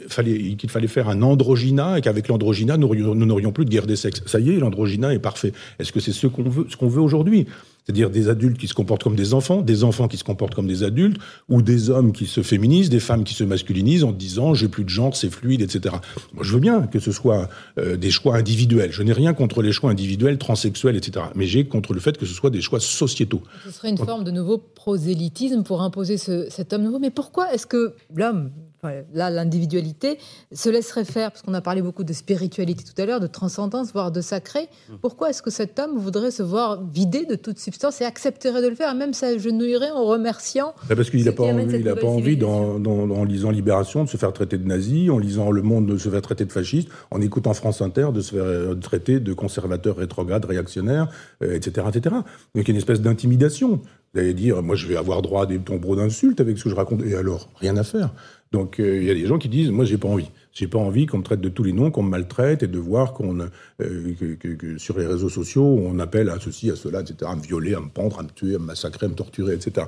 [0.59, 4.23] qu'il fallait faire un androgyna et qu'avec l'androgyna, nous n'aurions plus de guerre des sexes.
[4.27, 5.53] Ça y est, l'androgyna est parfait.
[5.79, 7.47] Est-ce que c'est ce qu'on veut, ce qu'on veut aujourd'hui?
[7.89, 10.67] C'est-à-dire des adultes qui se comportent comme des enfants, des enfants qui se comportent comme
[10.67, 11.17] des adultes,
[11.49, 14.85] ou des hommes qui se féminisent, des femmes qui se masculinisent en disant j'ai plus
[14.85, 15.95] de genre, c'est fluide, etc.
[16.39, 18.93] Je veux bien que ce soit euh, des choix individuels.
[18.93, 21.29] Je n'ai rien contre les choix individuels, transsexuels, etc.
[21.35, 23.41] Mais j'ai contre le fait que ce soit des choix sociétaux.
[23.65, 26.99] Ce serait une forme de nouveau prosélytisme pour imposer cet homme nouveau.
[26.99, 28.51] Mais pourquoi est-ce que l'homme
[28.83, 30.19] là, l'individualité
[30.53, 33.93] se laisserait faire, parce qu'on a parlé beaucoup de spiritualité tout à l'heure, de transcendance,
[33.93, 34.69] voire de sacré.
[34.89, 34.95] Mmh.
[35.01, 38.69] Pourquoi est-ce que cet homme voudrait se voir vidé de toute substance et accepterait de
[38.69, 42.07] le faire, même s'agenouillerait en remerciant bah, Parce qu'il n'a pas envie, il a pas
[42.07, 45.99] envie en lisant Libération, de se faire traiter de nazi, en lisant Le Monde, de
[45.99, 49.33] se faire traiter de fasciste, en écoutant France Inter, de se faire euh, traiter de
[49.33, 51.09] conservateur rétrograde, réactionnaire,
[51.43, 52.15] etc., euh, etc.
[52.55, 53.81] Donc il y a une espèce d'intimidation.
[54.15, 56.71] Vous allez dire, moi je vais avoir droit à des tombereaux d'insultes avec ce que
[56.71, 57.03] je raconte.
[57.05, 58.15] Et alors, rien à faire.
[58.53, 60.31] Donc euh, il y a des gens qui disent, moi j'ai pas envie.
[60.53, 62.79] J'ai pas envie qu'on me traite de tous les noms, qu'on me maltraite et de
[62.79, 67.31] voir qu'on euh, que, sur les réseaux sociaux on appelle à ceci, à cela, etc.,
[67.31, 69.55] à me violer, à me pendre, à me tuer, à me massacrer, à me torturer,
[69.55, 69.87] etc.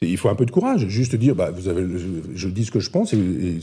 [0.00, 1.84] il faut un peu de courage, juste dire, bah, vous avez,
[2.34, 3.18] je, dis ce que je pense et,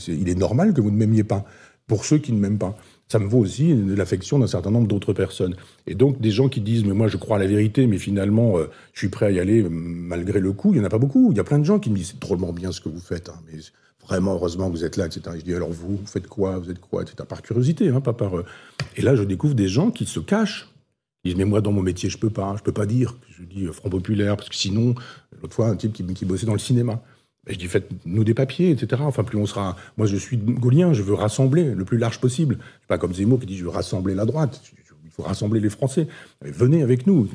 [0.08, 1.44] il est normal que vous ne m'aimiez pas.
[1.86, 2.76] Pour ceux qui ne m'aiment pas
[3.08, 5.54] ça me vaut aussi l'affection d'un certain nombre d'autres personnes.
[5.86, 8.58] Et donc des gens qui disent mais moi je crois à la vérité, mais finalement
[8.58, 10.72] euh, je suis prêt à y aller malgré le coup.
[10.72, 11.30] Il y en a pas beaucoup.
[11.30, 13.00] Il y a plein de gens qui me disent c'est drôlement bien ce que vous
[13.00, 13.58] faites, hein, mais
[14.06, 15.22] vraiment heureusement vous êtes là, etc.
[15.34, 17.16] Et je dis alors vous, vous faites quoi, vous êtes quoi, etc.
[17.28, 18.38] Par curiosité, hein, pas par.
[18.38, 18.44] Euh.
[18.96, 20.68] Et là je découvre des gens qui se cachent.
[21.24, 23.16] Ils disent mais moi dans mon métier je peux pas, je peux pas dire.
[23.30, 24.94] Je dis euh, Front populaire parce que sinon
[25.40, 27.02] l'autre fois un type qui, qui bossait dans le cinéma.
[27.46, 29.02] Je dis, faites-nous des papiers, etc.
[29.04, 29.76] Enfin, plus on sera.
[29.98, 32.58] Moi, je suis gaulien, je veux rassembler le plus large possible.
[32.88, 34.62] Pas comme Zemmour qui dit, je veux rassembler la droite.
[35.04, 36.08] Il faut rassembler les Français.
[36.40, 37.28] Venez avec nous.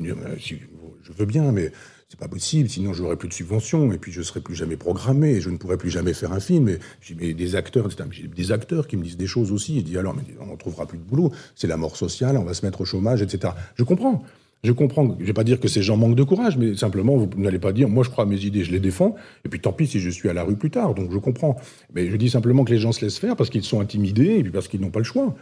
[0.44, 1.72] Je veux bien, mais
[2.10, 2.68] c'est pas possible.
[2.68, 5.48] Sinon, je n'aurai plus de subventions et puis je serai plus jamais programmé et je
[5.48, 6.68] ne pourrai plus jamais faire un film.
[6.68, 9.76] Et j'ai des acteurs, J'ai des acteurs qui me disent des choses aussi.
[9.76, 11.30] Ils disent alors, mais on ne trouvera plus de boulot.
[11.54, 13.54] C'est la mort sociale, on va se mettre au chômage, etc.
[13.76, 14.24] Je comprends.
[14.62, 17.30] Je comprends, je vais pas dire que ces gens manquent de courage, mais simplement, vous
[17.38, 19.14] n'allez pas dire, moi je crois à mes idées, je les défends,
[19.46, 21.56] et puis tant pis si je suis à la rue plus tard, donc je comprends.
[21.94, 24.42] Mais je dis simplement que les gens se laissent faire parce qu'ils sont intimidés, et
[24.42, 25.34] puis parce qu'ils n'ont pas le choix.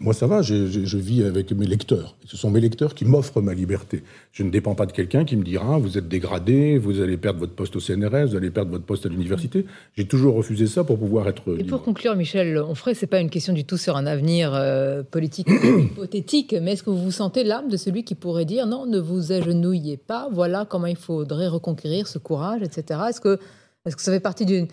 [0.00, 2.16] Moi, ça va, je, vis avec mes lecteurs.
[2.24, 4.02] Ce sont mes lecteurs qui m'offrent ma liberté.
[4.32, 7.40] Je ne dépends pas de quelqu'un qui me dira vous êtes dégradé, vous allez perdre
[7.40, 9.66] votre poste au CNRS, vous allez perdre votre poste à l'université.
[9.94, 11.58] J'ai toujours refusé ça pour pouvoir être.
[11.58, 15.02] Et pour conclure, Michel Onfray, c'est pas une question du tout sur un avenir euh,
[15.02, 18.86] politique hypothétique, mais est-ce que vous vous sentez l'âme de celui qui pourrait dire non,
[18.86, 23.00] ne vous agenouillez pas, voilà comment il faudrait reconquérir ce courage, etc.
[23.10, 23.38] Est-ce que,
[23.84, 24.66] est-ce que ça fait partie d'une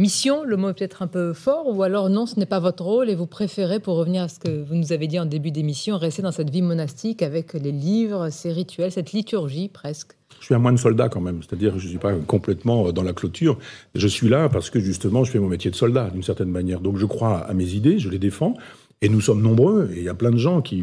[0.00, 2.84] mission, le mot est peut-être un peu fort, ou alors non, ce n'est pas votre
[2.84, 5.50] rôle et vous préférez, pour revenir à ce que vous nous avez dit en début
[5.50, 10.46] d'émission, rester dans cette vie monastique avec les livres, ces rituels, cette liturgie presque je
[10.46, 13.12] suis un moine soldat quand même, c'est-à-dire je ne suis pas complètement euh, dans la
[13.12, 13.58] clôture.
[13.94, 16.80] Je suis là parce que justement, je fais mon métier de soldat d'une certaine manière.
[16.80, 18.54] Donc je crois à mes idées, je les défends,
[19.02, 20.82] et nous sommes nombreux, et il y a plein de gens qui,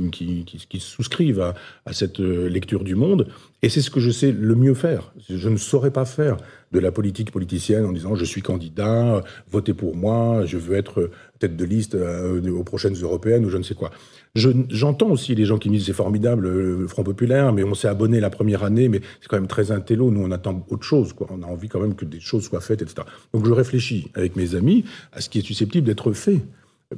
[0.79, 1.55] souscrivent à,
[1.87, 3.27] à, cette euh, lecture du monde,
[3.63, 5.11] et c'est ce que je sais le mieux faire.
[5.27, 6.37] Je ne saurais pas faire
[6.71, 11.09] de la politique politicienne en disant je suis candidat, votez pour moi, je veux être
[11.39, 13.91] tête de liste euh, aux prochaines européennes ou je ne sais quoi.
[14.35, 17.87] J'entends aussi les gens qui me disent c'est formidable le Front populaire, mais on s'est
[17.87, 20.11] abonné la première année, mais c'est quand même très intello.
[20.11, 21.27] Nous on attend autre chose, quoi.
[21.31, 23.07] On a envie quand même que des choses soient faites, etc.
[23.33, 26.41] Donc je réfléchis avec mes amis à ce qui est susceptible d'être fait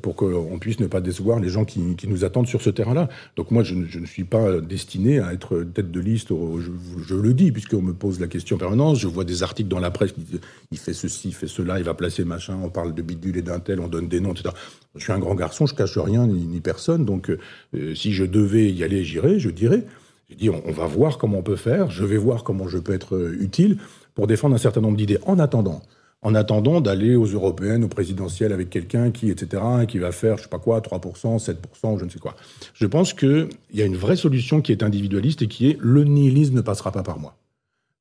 [0.01, 3.09] pour qu'on puisse ne pas décevoir les gens qui, nous attendent sur ce terrain-là.
[3.35, 7.51] Donc moi, je ne, suis pas destiné à être tête de liste, je, le dis,
[7.51, 10.21] puisqu'on me pose la question en permanence, je vois des articles dans la presse qui
[10.21, 13.37] disent «il fait ceci, il fait cela, il va placer machin, on parle de bidule
[13.37, 14.53] et d'un tel, on donne des noms, etc.
[14.95, 18.71] Je suis un grand garçon, je cache rien ni, personne, donc euh, si je devais
[18.71, 19.85] y aller, j'irais, je dirais.
[20.29, 22.93] Je dis, on, va voir comment on peut faire, je vais voir comment je peux
[22.93, 23.77] être euh, utile
[24.13, 25.17] pour défendre un certain nombre d'idées.
[25.25, 25.81] En attendant,
[26.21, 30.43] en attendant d'aller aux européennes, aux présidentielles avec quelqu'un qui, etc., qui va faire, je
[30.43, 32.35] sais pas quoi, 3%, 7%, je ne sais quoi.
[32.73, 36.03] Je pense qu'il y a une vraie solution qui est individualiste et qui est le
[36.03, 37.35] nihilisme ne passera pas par moi.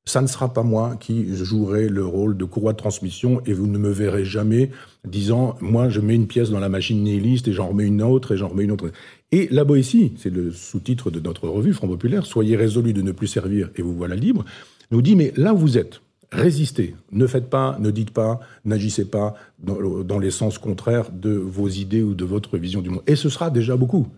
[0.05, 3.67] ça ne sera pas moi qui jouerai le rôle de courroie de transmission et vous
[3.67, 4.71] ne me verrez jamais
[5.07, 8.33] disant moi je mets une pièce dans la machine nihiliste et j'en remets une autre
[8.33, 8.91] et j'en remets une autre.
[9.33, 13.13] Et la Boétie, c'est le sous-titre de notre revue Front Populaire, soyez résolus de ne
[13.13, 14.45] plus servir et vous voilà libre,
[14.91, 16.01] nous dit mais là où vous êtes,
[16.31, 21.69] résistez, ne faites pas, ne dites pas, n'agissez pas dans, les sens contraires de vos
[21.69, 23.03] idées ou de votre vision du monde.
[23.07, 24.09] Et ce sera déjà beaucoup.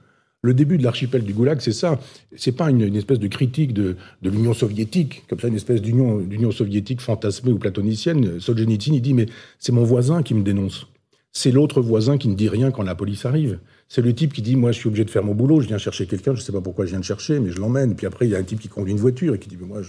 [0.43, 2.01] Le début de l'archipel du Goulag, c'est ça.
[2.35, 7.03] C'est pas une, espèce de critique de, l'Union soviétique, comme ça, une espèce d'Union soviétique
[7.03, 8.41] fantasmée ou platonicienne.
[8.41, 9.27] Solzhenitsyn, il dit, mais
[9.59, 10.87] c'est mon voisin qui me dénonce.
[11.33, 13.61] C'est l'autre voisin qui ne dit rien quand la police arrive.
[13.87, 15.79] C'est le type qui dit, moi, je suis obligé de faire mon boulot, je viens
[15.79, 17.95] chercher quelqu'un, je ne sais pas pourquoi je viens de chercher, mais je l'emmène.
[17.95, 19.67] Puis après, il y a un type qui conduit une voiture et qui dit, mais
[19.67, 19.83] moi,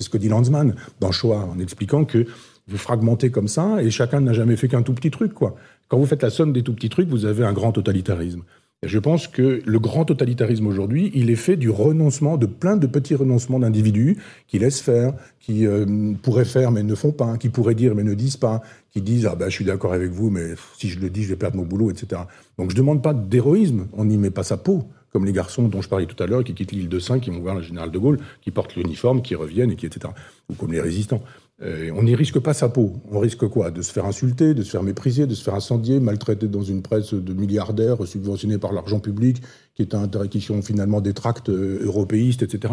[0.00, 2.24] c'est ce que dit Lanzmann dans Shoah, en expliquant que
[2.66, 5.56] vous fragmentez comme ça et chacun n'a jamais fait qu'un tout petit truc, quoi.
[5.88, 8.42] Quand vous faites la somme des tout petits trucs, vous avez un grand totalitarisme.
[8.82, 12.86] Je pense que le grand totalitarisme aujourd'hui, il est fait du renoncement, de plein de
[12.86, 17.50] petits renoncements d'individus qui laissent faire, qui euh, pourraient faire mais ne font pas, qui
[17.50, 20.30] pourraient dire mais ne disent pas, qui disent ah ben je suis d'accord avec vous
[20.30, 22.22] mais si je le dis je vais perdre mon boulot, etc.
[22.56, 25.82] Donc je demande pas d'héroïsme, on n'y met pas sa peau comme les garçons dont
[25.82, 27.90] je parlais tout à l'heure, qui quittent l'île de Saint, qui vont voir le général
[27.90, 30.12] de Gaulle, qui portent l'uniforme, qui reviennent, et qui, etc.
[30.48, 31.22] Ou comme les résistants.
[31.62, 32.94] Euh, on n'y risque pas sa peau.
[33.10, 33.70] On risque quoi?
[33.70, 36.82] De se faire insulter, de se faire mépriser, de se faire incendier, maltraiter dans une
[36.82, 39.42] presse de milliardaires subventionnés par l'argent public,
[39.74, 42.72] qui, est un, qui sont finalement des tracts euh, européistes, etc.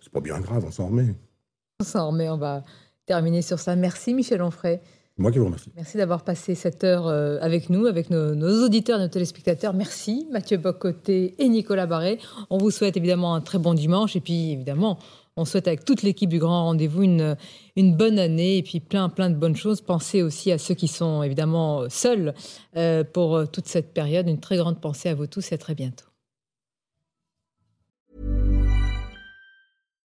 [0.00, 1.14] C'est pas bien grave, on s'en remet.
[1.80, 2.64] On s'en remet, on va
[3.06, 3.76] terminer sur ça.
[3.76, 4.80] Merci Michel Onfray.
[5.18, 5.70] Moi qui vous remercie.
[5.74, 9.74] Merci d'avoir passé cette heure euh, avec nous, avec nos, nos, auditeurs, nos téléspectateurs.
[9.74, 12.18] Merci Mathieu Bocoté et Nicolas Barré.
[12.50, 14.98] On vous souhaite évidemment un très bon dimanche et puis évidemment
[15.38, 17.36] on souhaite avec toute l'équipe du Grand Rendez-vous une,
[17.76, 19.80] une bonne année et puis plein, plein de bonnes choses.
[19.80, 22.34] Pensez aussi à ceux qui sont évidemment seuls
[22.76, 24.28] euh, pour euh, toute cette période.
[24.28, 26.07] Une très grande pensée à vous tous et à très bientôt.